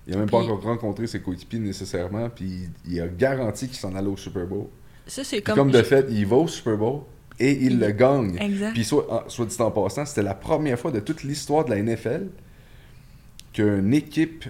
Il 0.08 0.16
a 0.16 0.18
même 0.18 0.30
pas 0.30 0.40
encore 0.40 0.62
rencontré 0.64 1.06
ses 1.06 1.22
coéquipiers 1.22 1.60
nécessairement, 1.60 2.30
puis 2.30 2.68
il, 2.88 3.00
a 3.00 3.08
garanti 3.08 3.68
qu'il 3.68 3.78
s'en 3.78 3.94
allait 3.96 4.08
au 4.08 4.18
Super 4.18 4.48
Bowl. 4.48 4.66
Ça, 5.06 5.24
c'est 5.24 5.42
comme. 5.42 5.56
comme, 5.56 5.72
de 5.72 5.84
fait, 5.84 6.08
il 6.10 6.26
va 6.26 6.38
au 6.38 6.48
Super 6.48 6.78
Bowl, 6.78 7.02
et 7.40 7.52
il 7.52 7.74
Il- 7.74 7.80
le 7.80 7.92
gagne. 7.92 8.36
Exact. 8.40 8.74
Puis 8.74 8.84
soit, 8.86 9.06
en- 9.12 9.30
soit 9.30 9.46
dit 9.46 9.56
en 9.62 9.70
passant, 9.70 10.06
c'était 10.06 10.24
la 10.24 10.34
première 10.34 10.80
fois 10.80 10.90
de 10.92 11.00
toute 11.00 11.24
l'histoire 11.24 11.64
de 11.66 11.70
la 11.72 11.78
NFL 11.78 12.28
qu'une 13.54 13.94
équipe 13.94 14.46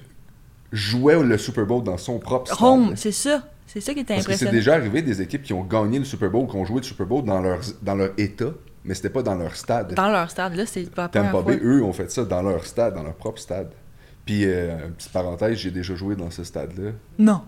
jouait 0.71 1.21
le 1.21 1.37
Super 1.37 1.65
Bowl 1.65 1.83
dans 1.83 1.97
son 1.97 2.19
propre 2.19 2.53
stade. 2.53 2.65
Home, 2.65 2.93
c'est 2.95 3.11
ça. 3.11 3.47
C'est 3.71 3.81
ça 3.81 3.93
qui 3.93 3.99
était 3.99 4.15
que 4.15 4.21
c'est 4.21 4.27
impressionnant. 4.27 4.51
déjà 4.51 4.73
arrivé 4.73 5.01
des 5.01 5.21
équipes 5.21 5.43
qui 5.43 5.53
ont 5.53 5.63
gagné 5.63 5.99
le 5.99 6.05
Super 6.05 6.29
Bowl, 6.31 6.47
qui 6.47 6.55
ont 6.55 6.65
joué 6.65 6.77
le 6.77 6.83
Super 6.83 7.05
Bowl 7.05 7.23
dans 7.23 7.39
leur, 7.39 7.59
dans 7.83 7.95
leur 7.95 8.11
état, 8.17 8.51
mais 8.83 8.95
c'était 8.95 9.09
pas 9.11 9.21
dans 9.21 9.35
leur 9.35 9.55
stade. 9.55 9.93
Dans 9.93 10.09
leur 10.09 10.31
stade, 10.31 10.55
là, 10.55 10.65
c'est 10.65 10.89
pas 10.89 11.07
Tampa. 11.07 11.41
Bay, 11.43 11.59
eux, 11.61 11.83
ont 11.83 11.93
fait 11.93 12.09
ça 12.09 12.25
dans 12.25 12.41
leur 12.41 12.65
stade, 12.65 12.95
dans 12.95 13.03
leur 13.03 13.13
propre 13.15 13.39
stade. 13.39 13.69
Puis, 14.25 14.45
euh, 14.45 14.87
une 14.87 14.93
petite 14.93 15.11
parenthèse, 15.11 15.57
j'ai 15.57 15.71
déjà 15.71 15.93
joué 15.95 16.15
dans 16.15 16.31
ce 16.31 16.43
stade-là. 16.43 16.91
Non. 17.19 17.41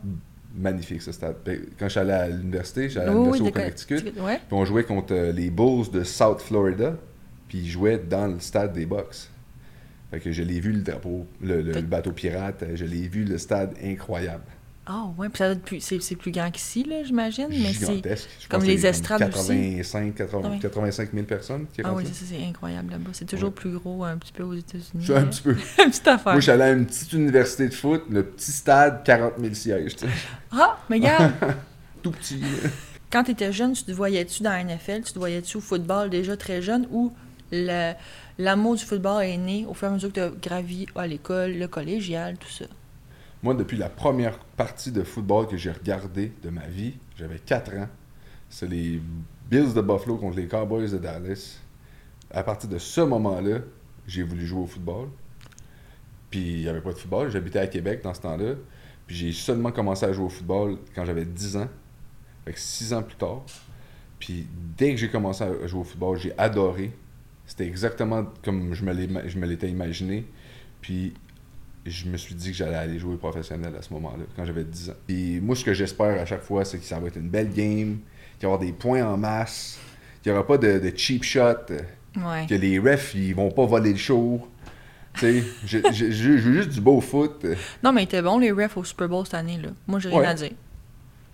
Magnifique, 0.56 1.02
ce 1.02 1.12
stade. 1.12 1.38
Ben, 1.46 1.60
Quand 1.80 1.86
je 1.86 1.92
suis 1.92 2.00
allé 2.00 2.12
à 2.12 2.28
l'université, 2.28 2.90
j'allais 2.90 3.08
à 3.08 3.12
oui, 3.14 3.18
l'université 3.40 3.50
au 3.50 3.52
Connecticut, 3.54 4.20
Ouais. 4.22 4.36
puis 4.48 4.58
on 4.58 4.66
jouait 4.66 4.84
contre 4.84 5.14
euh, 5.14 5.32
les 5.32 5.50
Bulls 5.50 5.90
de 5.92 6.04
South 6.04 6.42
Florida, 6.42 6.96
puis 7.48 7.60
ils 7.60 7.70
jouaient 7.70 7.98
dans 8.00 8.28
le 8.28 8.40
stade 8.40 8.74
des 8.74 8.86
Bucks. 8.86 9.30
Fait 10.12 10.20
que 10.20 10.32
je 10.32 10.44
l'ai 10.44 10.60
vu, 10.60 10.74
le 10.74 10.82
drapeau, 10.82 11.26
le, 11.42 11.62
le- 11.62 11.82
bateau 11.82 12.12
pirate, 12.12 12.64
je 12.76 12.84
l'ai 12.86 13.08
vu, 13.08 13.24
le 13.24 13.38
stade 13.38 13.74
incroyable. 13.84 14.44
Ah, 14.88 15.06
ouais, 15.18 15.30
puis 15.30 15.38
ça 15.38 15.46
doit 15.46 15.54
être 15.54 15.62
plus. 15.62 15.80
C'est 15.80 16.16
plus 16.16 16.32
grand 16.32 16.50
qu'ici, 16.50 16.84
là, 16.84 17.04
j'imagine. 17.04 17.48
Mais 17.50 17.72
c'est. 17.72 18.02
Comme 18.50 18.64
les 18.64 18.86
estrades 18.86 19.22
aussi. 19.22 19.48
85, 19.84 20.16
80 20.16 20.42
Ah 20.44 20.50
ouais. 20.50 20.60
85 20.60 21.10
000 21.14 21.26
personnes 21.26 21.68
qui 21.72 21.82
Ah 21.84 21.94
oui, 21.94 22.04
ça, 22.06 22.26
c'est 22.28 22.44
incroyable 22.44 22.92
là-bas. 22.92 23.12
C'est 23.14 23.26
toujours 23.26 23.50
Ouais. 23.50 23.56
plus 23.56 23.72
gros 23.78 24.04
un 24.04 24.18
petit 24.18 24.32
peu 24.34 24.42
aux 24.44 24.56
États-Unis. 24.56 25.06
Un 25.16 25.26
petit 25.26 25.42
peu. 25.44 25.52
Une 25.84 25.92
petite 25.92 26.08
affaire. 26.08 26.34
Moi, 26.34 26.40
je 26.40 26.42
suis 26.42 26.52
allé 26.52 26.64
à 26.64 26.72
une 26.72 26.88
petite 26.88 27.14
université 27.14 27.70
de 27.70 27.74
foot, 27.76 28.04
le 28.10 28.24
petit 28.24 28.52
stade, 28.52 29.04
40 29.04 29.34
000 29.40 29.54
sièges. 29.54 29.96
Ah, 30.52 30.78
mais 30.90 30.98
regarde, 30.98 31.32
Tout 32.04 32.12
petit. 32.12 32.42
quand 33.12 33.24
tu 33.24 33.32
étais 33.32 33.54
jeune, 33.54 33.74
tu 33.74 33.84
te 33.84 33.92
voyais-tu 33.92 34.42
dans 34.44 34.50
la 34.50 34.64
NFL, 34.64 35.04
tu 35.04 35.14
te 35.14 35.20
voyais-tu 35.20 35.58
au 35.58 35.62
football 35.62 36.10
déjà 36.10 36.36
très 36.36 36.62
jeune 36.62 36.88
ou 36.92 37.14
l'amour 38.38 38.76
du 38.76 38.84
football 38.84 39.24
est 39.24 39.38
né 39.38 39.66
au 39.70 39.74
fur 39.74 39.88
et 39.88 39.92
à 39.92 39.94
mesure 39.94 40.10
que 40.10 40.16
tu 40.16 40.20
as 40.22 40.30
gravi 40.30 40.88
à 40.96 41.06
l'école, 41.08 41.52
le 41.54 41.68
collégial, 41.68 42.38
tout 42.38 42.50
ça? 42.50 42.66
Moi, 43.44 43.56
depuis 43.56 43.78
la 43.78 43.90
première 43.90 44.38
partie 44.38 44.92
de 44.92 45.02
football 45.02 45.48
que 45.48 45.58
j'ai 45.58 45.72
regardé 45.72 46.32
de 46.44 46.50
ma 46.50 46.68
vie, 46.68 46.94
j'avais 47.18 47.40
4 47.40 47.74
ans. 47.76 47.88
C'est 48.50 48.70
les 48.70 49.02
Bills 49.50 49.74
de 49.74 49.82
Buffalo 49.82 50.18
contre 50.18 50.38
les 50.38 50.48
Cowboys 50.48 50.92
de 50.92 51.00
Dallas. 51.00 51.60
À 52.30 52.44
partir 52.44 52.70
de 52.70 52.78
ce 52.78 53.02
moment-là, 53.02 53.60
j'ai 54.06 54.22
voulu 54.22 54.46
jouer 54.46 54.62
au 54.62 54.68
football. 54.68 55.10
Puis 56.30 56.40
il 56.40 56.62
n'y 56.62 56.68
avait 56.68 56.82
pas 56.82 56.94
de 56.94 56.98
football. 57.00 57.32
J'habitais 57.32 57.60
à 57.60 57.68
Québec 57.68 58.02
dans 58.04 58.14
ce 58.14 58.22
temps-là. 58.22 58.54
Puis 59.08 59.16
j'ai 59.16 59.32
seulement 59.32 59.72
commencé 59.72 60.06
à 60.06 60.14
jouer 60.14 60.26
au 60.26 60.30
football 60.30 60.78
quand 60.94 61.04
j'avais 61.04 61.26
10 61.26 61.58
ans. 61.58 61.70
Fait 62.46 62.54
que 62.54 62.60
6 62.60 62.94
ans 62.94 63.02
plus 63.02 63.18
tard. 63.18 63.44
Puis 64.20 64.48
dès 64.78 64.92
que 64.92 64.98
j'ai 64.98 65.10
commencé 65.10 65.44
à 65.44 65.66
jouer 65.66 65.82
au 65.82 65.84
football, 65.84 66.20
j'ai 66.20 66.38
adoré. 66.38 66.92
C'était 67.48 67.66
exactement 67.66 68.28
comme 68.44 68.76
je 68.76 68.86
me 68.86 69.46
l'étais 69.48 69.70
imaginé. 69.70 70.28
Puis 70.80 71.14
je 71.86 72.06
me 72.08 72.18
suis 72.18 72.36
dit 72.36 72.52
que 72.52 72.58
j'allais 72.58 72.76
aller 72.76 73.00
jouer 73.00 73.16
professionnel 73.18 73.74
à 73.78 73.82
ce 73.82 73.92
moment-là, 73.94 74.24
quand 74.36 74.46
j'avais 74.46 74.64
10 74.64 74.90
ans. 74.92 74.94
Et 75.10 75.40
moi, 75.40 75.56
ce 75.56 75.64
que 75.66 75.74
j'espère 75.74 76.20
à 76.22 76.26
chaque 76.26 76.44
fois, 76.44 76.64
c'est 76.66 76.78
que 76.78 76.86
ça 76.86 77.00
va 77.00 77.08
être 77.08 77.18
une 77.18 77.30
belle 77.30 77.50
game, 77.50 77.98
qu'il 78.40 78.42
va 78.42 78.44
y 78.44 78.46
avoir 78.46 78.60
des 78.60 78.72
points 78.72 79.04
en 79.04 79.18
masse, 79.18 79.80
qu'il 80.22 80.32
n'y 80.32 80.38
aura 80.38 80.46
pas 80.46 80.58
de, 80.58 80.80
de 80.80 80.94
cheap 80.96 81.24
shot, 81.24 81.56
Ouais. 82.18 82.46
que 82.48 82.56
les 82.56 82.78
refs, 82.78 83.16
ils 83.16 83.34
vont 83.34 83.50
pas 83.52 83.66
voler 83.66 83.92
le 83.94 83.98
show. 83.98 84.46
Tu 85.14 85.42
sais, 85.42 85.44
je 85.66 86.30
veux 86.30 86.38
juste 86.38 86.70
du 86.70 86.82
beau 86.82 87.00
foot. 87.02 87.46
Non, 87.84 87.92
mais 87.94 88.02
ils 88.02 88.06
étaient 88.06 88.22
bons, 88.22 88.38
les 88.38 88.52
refs 88.52 88.76
au 88.78 88.84
Super 88.84 89.08
Bowl 89.10 89.26
cette 89.26 89.36
année, 89.36 89.58
là. 89.64 89.70
Moi, 89.88 90.00
j'ai 90.00 90.10
rien 90.10 90.20
Ouais. 90.20 90.26
à 90.28 90.34
dire. 90.34 90.50
Puis 90.50 90.58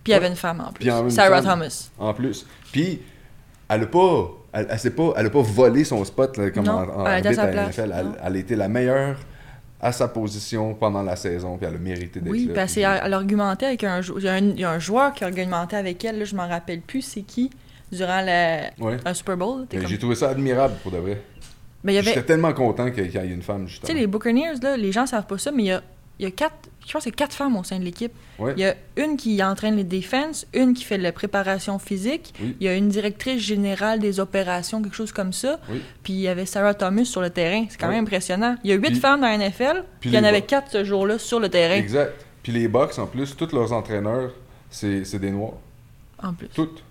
il 0.06 0.10
y 0.12 0.14
avait 0.14 0.28
une 0.28 0.36
femme 0.36 0.60
en 0.60 0.72
plus. 0.72 0.86
Il 0.86 1.10
Sarah 1.12 1.42
femme. 1.42 1.58
Thomas. 1.60 1.90
En 1.98 2.14
plus. 2.14 2.46
Puis, 2.72 3.00
elle 3.68 3.82
a 3.82 3.86
pas, 3.86 4.30
elle, 4.52 4.66
pas, 4.66 5.12
elle 5.16 5.26
a 5.26 5.30
pas 5.30 5.42
volé 5.42 5.82
son 5.84 6.04
spot 6.04 6.36
là, 6.36 6.50
comme 6.50 6.64
Non, 6.64 6.72
en, 6.72 7.00
en 7.00 7.06
elle 7.06 7.26
était 7.26 7.38
à 7.38 7.50
la 7.50 7.66
NFL. 7.68 7.92
Elle, 7.94 8.06
elle 8.22 8.36
a 8.36 8.38
été 8.38 8.54
la 8.56 8.68
meilleure 8.68 9.16
à 9.80 9.92
sa 9.92 10.08
position 10.08 10.74
pendant 10.74 11.02
la 11.02 11.14
saison, 11.16 11.56
puis 11.56 11.66
elle 11.66 11.76
a 11.76 11.78
mérité 11.78 12.20
d'être 12.20 12.30
Oui, 12.32 12.46
là. 12.46 12.52
puis 12.52 12.62
elle, 12.62 12.68
s'est- 12.68 12.80
Puis- 12.82 13.00
elle 13.04 13.14
a 13.14 13.16
argumenté 13.16 13.66
avec 13.66 13.84
un 13.84 14.00
joueur. 14.00 14.18
Il 14.20 14.24
y, 14.24 14.28
a 14.28 14.32
un, 14.34 14.38
il 14.38 14.60
y 14.60 14.64
a 14.64 14.70
un 14.70 14.78
joueur 14.78 15.12
qui 15.14 15.22
a 15.24 15.28
argumenté 15.28 15.76
avec 15.76 16.04
elle, 16.04 16.18
là, 16.18 16.24
je 16.24 16.34
m'en 16.34 16.48
rappelle 16.48 16.80
plus, 16.80 17.02
c'est 17.02 17.22
qui, 17.22 17.50
durant 17.92 18.20
le, 18.22 18.82
Ouais. 18.84 18.96
un 19.04 19.14
Super 19.14 19.36
Bowl. 19.36 19.66
comme- 19.70 19.86
J'ai 19.86 19.98
trouvé 19.98 20.14
ça 20.16 20.30
admirable 20.30 20.74
pour 20.82 20.90
de 20.92 20.98
vrai. 20.98 21.22
Y 21.84 21.90
avait. 21.96 22.02
J'étais 22.02 22.22
tellement 22.24 22.52
content 22.52 22.90
qu'il 22.90 23.06
y 23.10 23.16
ait 23.16 23.28
une 23.28 23.40
femme, 23.42 23.66
Tu 23.66 23.78
sais, 23.84 23.94
les 23.94 24.06
Buccaneers, 24.08 24.54
là, 24.62 24.76
les 24.76 24.90
gens 24.90 25.06
savent 25.06 25.26
pas 25.26 25.38
ça, 25.38 25.52
mais 25.52 25.62
il 25.62 25.66
y 25.66 25.72
a, 25.72 25.82
il 26.18 26.24
y 26.24 26.26
a 26.26 26.30
quatre. 26.30 26.54
Je 26.86 26.92
pense 26.94 27.00
que 27.04 27.10
c'est 27.10 27.16
quatre 27.16 27.34
femmes 27.34 27.54
au 27.56 27.62
sein 27.64 27.78
de 27.78 27.84
l'équipe. 27.84 28.12
Ouais. 28.38 28.54
Il 28.56 28.60
y 28.62 28.64
a 28.64 28.74
une 28.96 29.18
qui 29.18 29.42
entraîne 29.42 29.76
les 29.76 29.84
défenses, 29.84 30.46
une 30.54 30.72
qui 30.72 30.84
fait 30.84 30.96
la 30.96 31.12
préparation 31.12 31.78
physique, 31.78 32.32
Oui. 32.40 32.56
il 32.60 32.64
y 32.64 32.68
a 32.68 32.74
une 32.74 32.88
directrice 32.88 33.42
générale 33.42 33.98
des 33.98 34.20
opérations, 34.20 34.80
quelque 34.82 34.96
chose 34.96 35.12
comme 35.12 35.34
ça. 35.34 35.60
Oui. 35.68 35.82
Puis 36.02 36.14
il 36.14 36.20
y 36.20 36.28
avait 36.28 36.46
Sarah 36.46 36.72
Thomas 36.72 37.04
sur 37.04 37.20
le 37.20 37.28
terrain. 37.28 37.66
C'est 37.68 37.78
quand 37.78 37.88
même 37.88 38.04
impressionnant. 38.04 38.56
Il 38.64 38.70
y 38.70 38.72
a 38.72 38.76
huit 38.76 38.86
Puis- 38.92 39.00
femmes 39.00 39.20
dans 39.20 39.26
la 39.26 39.34
NFL, 39.36 39.84
puis 40.00 40.08
il 40.10 40.14
y 40.14 40.18
en 40.18 40.24
avait 40.24 40.42
quatre 40.42 40.70
ce 40.72 40.82
jour-là 40.82 41.18
sur 41.18 41.40
le 41.40 41.50
terrain. 41.50 41.74
Exact. 41.76 42.24
Puis 42.42 42.52
les 42.52 42.68
Bucks, 42.68 42.98
en 42.98 43.06
plus, 43.06 43.36
tous 43.36 43.52
leurs 43.52 43.72
entraîneurs, 43.74 44.32
c'est 44.70 45.04
c'est 45.04 45.18
des 45.18 45.30
Noirs. 45.30 45.58
En 46.22 46.32
plus. 46.32 46.48
Toutes. 46.48 46.82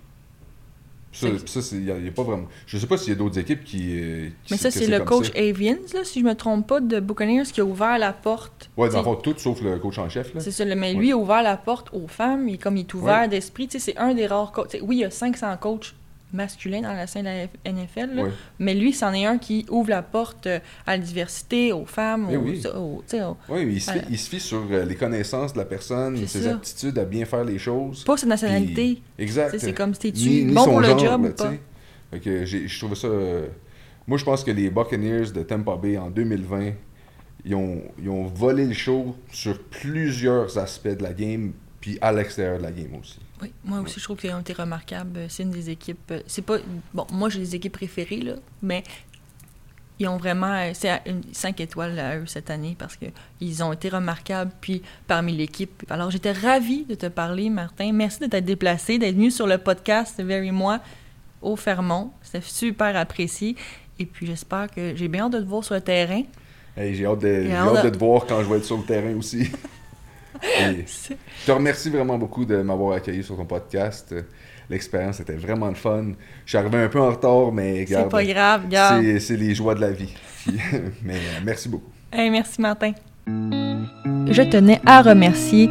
Ça, 1.12 1.28
ça, 1.62 1.76
il 1.76 1.86
y 1.86 1.92
a, 1.92 2.12
pas 2.12 2.24
vraiment. 2.24 2.48
Je 2.68 2.78
sais 2.78 2.86
pas 2.86 2.98
s'il 2.98 3.10
y 3.14 3.16
a 3.16 3.18
d'autres 3.18 3.40
équipes 3.40 3.64
qui. 3.64 4.00
euh, 4.00 4.28
qui- 4.44 4.54
Mais 4.54 4.58
ça, 4.58 4.70
c'est 4.70 4.88
le 4.88 5.00
coach. 5.00 5.32
Avians, 5.36 5.78
là, 5.94 6.04
si 6.04 6.20
je 6.20 6.26
me 6.26 6.36
trompe 6.36 6.68
pas, 6.68 6.80
de 6.80 7.00
Buccaneers, 7.00 7.46
qui 7.52 7.62
a 7.62 7.66
ouvert 7.66 7.98
la 7.98 8.14
porte. 8.14 8.70
Tu 8.78 8.90
dans 8.90 9.16
toutes 9.16 9.40
sauf 9.40 9.62
le 9.62 9.80
coach 9.80 9.98
en 9.98 10.10
chef. 10.10 10.34
Là. 10.34 10.42
C'est 10.42 10.52
ça, 10.52 10.64
mais 10.66 10.76
Ouais. 10.76 10.94
lui 10.94 11.12
a 11.12 11.18
ouvert 11.18 11.42
la 11.42 11.58
porte 11.58 11.90
aux 11.94 12.08
femmes, 12.08 12.48
et 12.50 12.58
comme 12.58 12.78
il 12.78 12.82
est 12.82 12.94
ouvert 12.94 13.22
Ouais. 13.22 13.28
d'esprit, 13.28 13.68
tu 13.68 13.80
sais, 13.80 13.92
c'est 13.92 13.98
un 13.98 14.14
des 14.14 14.28
rares 14.28 14.52
coachs. 14.52 14.78
Oui, 14.82 14.98
il 14.98 15.00
y 15.00 15.06
a 15.06 15.10
500 15.12 15.56
coachs 15.60 15.96
masculins 16.34 16.82
dans 16.82 16.94
la 16.94 17.08
scène 17.08 17.24
de 17.26 17.48
la 17.66 17.72
NFL, 17.72 18.16
là, 18.16 18.24
mais 18.60 18.74
lui, 18.74 18.92
c'en 18.94 19.14
est 19.14 19.26
un 19.26 19.38
qui 19.38 19.66
ouvre 19.70 19.90
la 19.90 20.02
porte 20.02 20.46
euh, 20.48 20.60
à 20.86 20.98
la 20.98 21.04
diversité, 21.04 21.72
aux 21.72 21.86
femmes, 21.86 22.28
Eh 22.32 22.38
aux, 22.38 22.42
oui. 22.42 22.62
aux- 22.76 23.04
tu 23.08 23.16
Oui, 23.50 23.66
mais 23.66 23.74
il 23.74 23.82
se, 23.82 23.92
fie, 23.92 24.00
il 24.10 24.18
se 24.18 24.30
fie 24.30 24.40
sur 24.40 24.64
euh, 24.72 24.84
les 24.86 24.96
connaissances 24.96 25.54
de 25.54 25.58
la 25.60 25.66
personne, 25.66 26.18
ses 26.28 26.42
ça. 26.44 26.52
aptitudes 26.56 26.98
à 27.00 27.06
bien 27.06 27.26
faire 27.26 27.44
les 27.46 27.58
choses. 27.60 28.04
pas 28.04 28.18
sa 28.18 28.28
nationalité. 28.28 28.74
Puis- 28.74 29.04
exact. 29.18 29.52
Tu 29.54 29.60
c'est 29.60 29.74
comme 29.74 29.94
si 29.94 30.12
ni 30.14 30.54
bon 30.54 30.64
pour 30.66 30.82
le 30.82 30.88
genre, 30.90 31.00
job 31.00 31.24
là, 31.24 31.30
ou 31.30 31.34
pas. 31.34 31.52
tu 32.20 32.46
je 32.46 32.78
trouvais 32.80 32.96
ça. 32.96 33.08
euh, 33.08 33.48
Moi, 34.06 34.18
je 34.18 34.26
pense 34.26 34.44
que 34.44 34.52
les 34.52 34.70
Buccaneers 34.70 35.32
de 35.34 35.44
Tampa 35.44 35.76
Bay 35.76 35.98
en 35.98 36.10
2020, 36.10 36.72
ils 37.46 37.56
ont, 37.56 37.82
ils 38.02 38.10
ont 38.10 38.26
volé 38.26 38.66
le 38.66 38.74
show 38.74 39.16
sur 39.32 39.58
plusieurs 39.64 40.58
aspects 40.58 40.88
de 40.98 41.04
la 41.04 41.14
game, 41.14 41.54
puis 41.80 41.98
à 42.02 42.12
l'extérieur 42.12 42.58
de 42.58 42.64
la 42.64 42.72
game 42.72 42.94
aussi. 43.00 43.20
Oui, 43.42 43.52
moi 43.64 43.80
aussi, 43.82 44.00
je 44.00 44.04
trouve 44.04 44.18
qu'ils 44.18 44.32
ont 44.34 44.40
été 44.40 44.54
remarquables. 44.54 45.20
C'est 45.30 45.44
une 45.44 45.52
des 45.52 45.70
équipes. 45.70 46.12
euh, 46.12 46.22
C'est 46.28 46.42
pas. 46.42 46.58
Bon, 46.94 47.06
moi, 47.12 47.30
j'ai 47.30 47.40
des 47.40 47.56
équipes 47.56 47.74
préférées, 47.74 48.22
là, 48.22 48.34
mais 48.64 48.84
ils 50.00 50.08
ont 50.08 50.18
vraiment. 50.18 50.54
euh, 50.54 50.72
C'est 50.74 51.02
une 51.06 51.22
5 51.32 51.60
étoiles 51.62 51.98
à 52.00 52.18
eux 52.18 52.26
cette 52.26 52.50
année 52.50 52.76
parce 52.78 52.98
qu'ils 52.98 53.64
ont 53.64 53.72
été 53.74 53.90
remarquables, 53.90 54.52
puis 54.60 54.82
parmi 55.08 55.34
l'équipe. 55.36 55.84
Alors, 55.90 56.10
j'étais 56.12 56.32
ravie 56.32 56.86
de 56.86 56.96
te 56.96 57.06
parler, 57.08 57.50
Martin. 57.50 57.92
Merci 57.94 58.20
de 58.22 58.26
t'être 58.26 58.46
déplacé, 58.46 58.98
d'être 58.98 59.16
venu 59.16 59.30
sur 59.32 59.46
le 59.48 59.58
podcast 59.60 60.20
Very 60.22 60.52
Moi 60.52 60.80
au 61.42 61.56
Fermont. 61.56 62.12
C'était 62.24 62.42
super 62.46 62.96
apprécié. 62.98 63.56
Et 64.00 64.06
puis, 64.08 64.26
j'espère 64.26 64.70
que 64.72 64.96
j'ai 64.96 65.08
bien 65.08 65.26
hâte 65.26 65.34
de 65.34 65.40
te 65.40 65.46
voir 65.46 65.64
sur 65.64 65.76
le 65.76 65.82
terrain. 65.82 66.24
Hey, 66.76 66.94
j'ai 66.96 67.06
hâte, 67.06 67.20
de, 67.20 67.44
j'ai 67.44 67.54
hâte 67.54 67.76
hâte 67.78 67.84
de- 67.86 67.90
de 67.90 67.94
te 67.96 68.00
voir 68.00 68.26
quand 68.28 68.44
je 68.44 68.50
vais 68.50 68.58
être 68.58 68.66
sur 68.66 68.78
le 68.78 68.84
terrain 68.84 69.14
aussi. 69.16 69.50
Et 70.44 70.86
je 70.88 71.46
te 71.46 71.52
remercie 71.52 71.90
vraiment 71.90 72.18
beaucoup 72.18 72.46
de 72.46 72.58
m'avoir 72.58 72.98
accueilli 72.98 73.24
sur 73.24 73.36
ton 73.36 73.46
podcast. 73.46 74.14
L'expérience 74.70 75.20
était 75.20 75.34
vraiment 75.34 75.68
le 75.68 75.76
fun. 75.76 76.08
Je 76.46 76.50
suis 76.50 76.58
arrivé 76.58 76.78
un 76.78 76.90
peu 76.90 77.00
en 77.00 77.12
retard, 77.12 77.52
mais 77.52 77.86
C'est 77.88 78.10
pas 78.10 78.24
grave, 78.24 78.64
c'est, 79.20 79.38
les 79.38 79.56
joies 79.56 79.76
de 79.76 79.82
la 79.82 79.92
vie. 79.92 80.14
Mais 81.04 81.16
euh, 81.16 81.40
merci 81.46 81.70
beaucoup. 81.70 81.92
Hey, 82.12 82.30
merci 82.30 82.62
Martin. 82.62 82.94
Je 83.28 84.42
tenais 84.44 84.80
à 84.86 85.02
remercier 85.02 85.70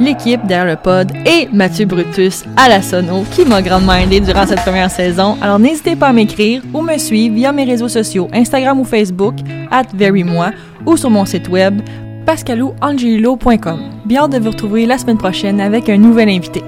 l'équipe 0.00 0.44
derrière 0.46 0.76
le 0.76 0.76
pod 0.76 1.12
et 1.26 1.48
Mathieu 1.52 1.86
Brutus 1.86 2.44
à 2.56 2.68
la 2.68 2.82
sono 2.82 3.24
qui 3.30 3.44
m'a 3.44 3.62
grandement 3.62 3.94
aidé 3.94 4.20
durant 4.20 4.46
cette 4.46 4.62
première 4.62 4.90
saison. 4.90 5.36
Alors 5.40 5.58
n'hésitez 5.58 5.96
pas 5.96 6.08
à 6.08 6.12
m'écrire 6.12 6.62
ou 6.72 6.82
me 6.82 6.96
suivre 6.98 7.34
via 7.34 7.52
mes 7.52 7.64
réseaux 7.64 7.88
sociaux 7.88 8.28
Instagram 8.32 8.80
ou 8.80 8.84
Facebook 8.84 9.34
at 9.70 9.86
verymoi 9.94 10.52
ou 10.86 10.96
sur 10.96 11.10
mon 11.10 11.24
site 11.24 11.48
web 11.48 11.80
pascalouangelo.com. 12.24 13.80
Bien 14.04 14.28
de 14.28 14.38
vous 14.38 14.50
retrouver 14.50 14.86
la 14.86 14.98
semaine 14.98 15.18
prochaine 15.18 15.60
avec 15.60 15.88
un 15.88 15.98
nouvel 15.98 16.28
invité. 16.28 16.62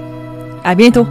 À 0.63 0.75
bientôt! 0.75 1.07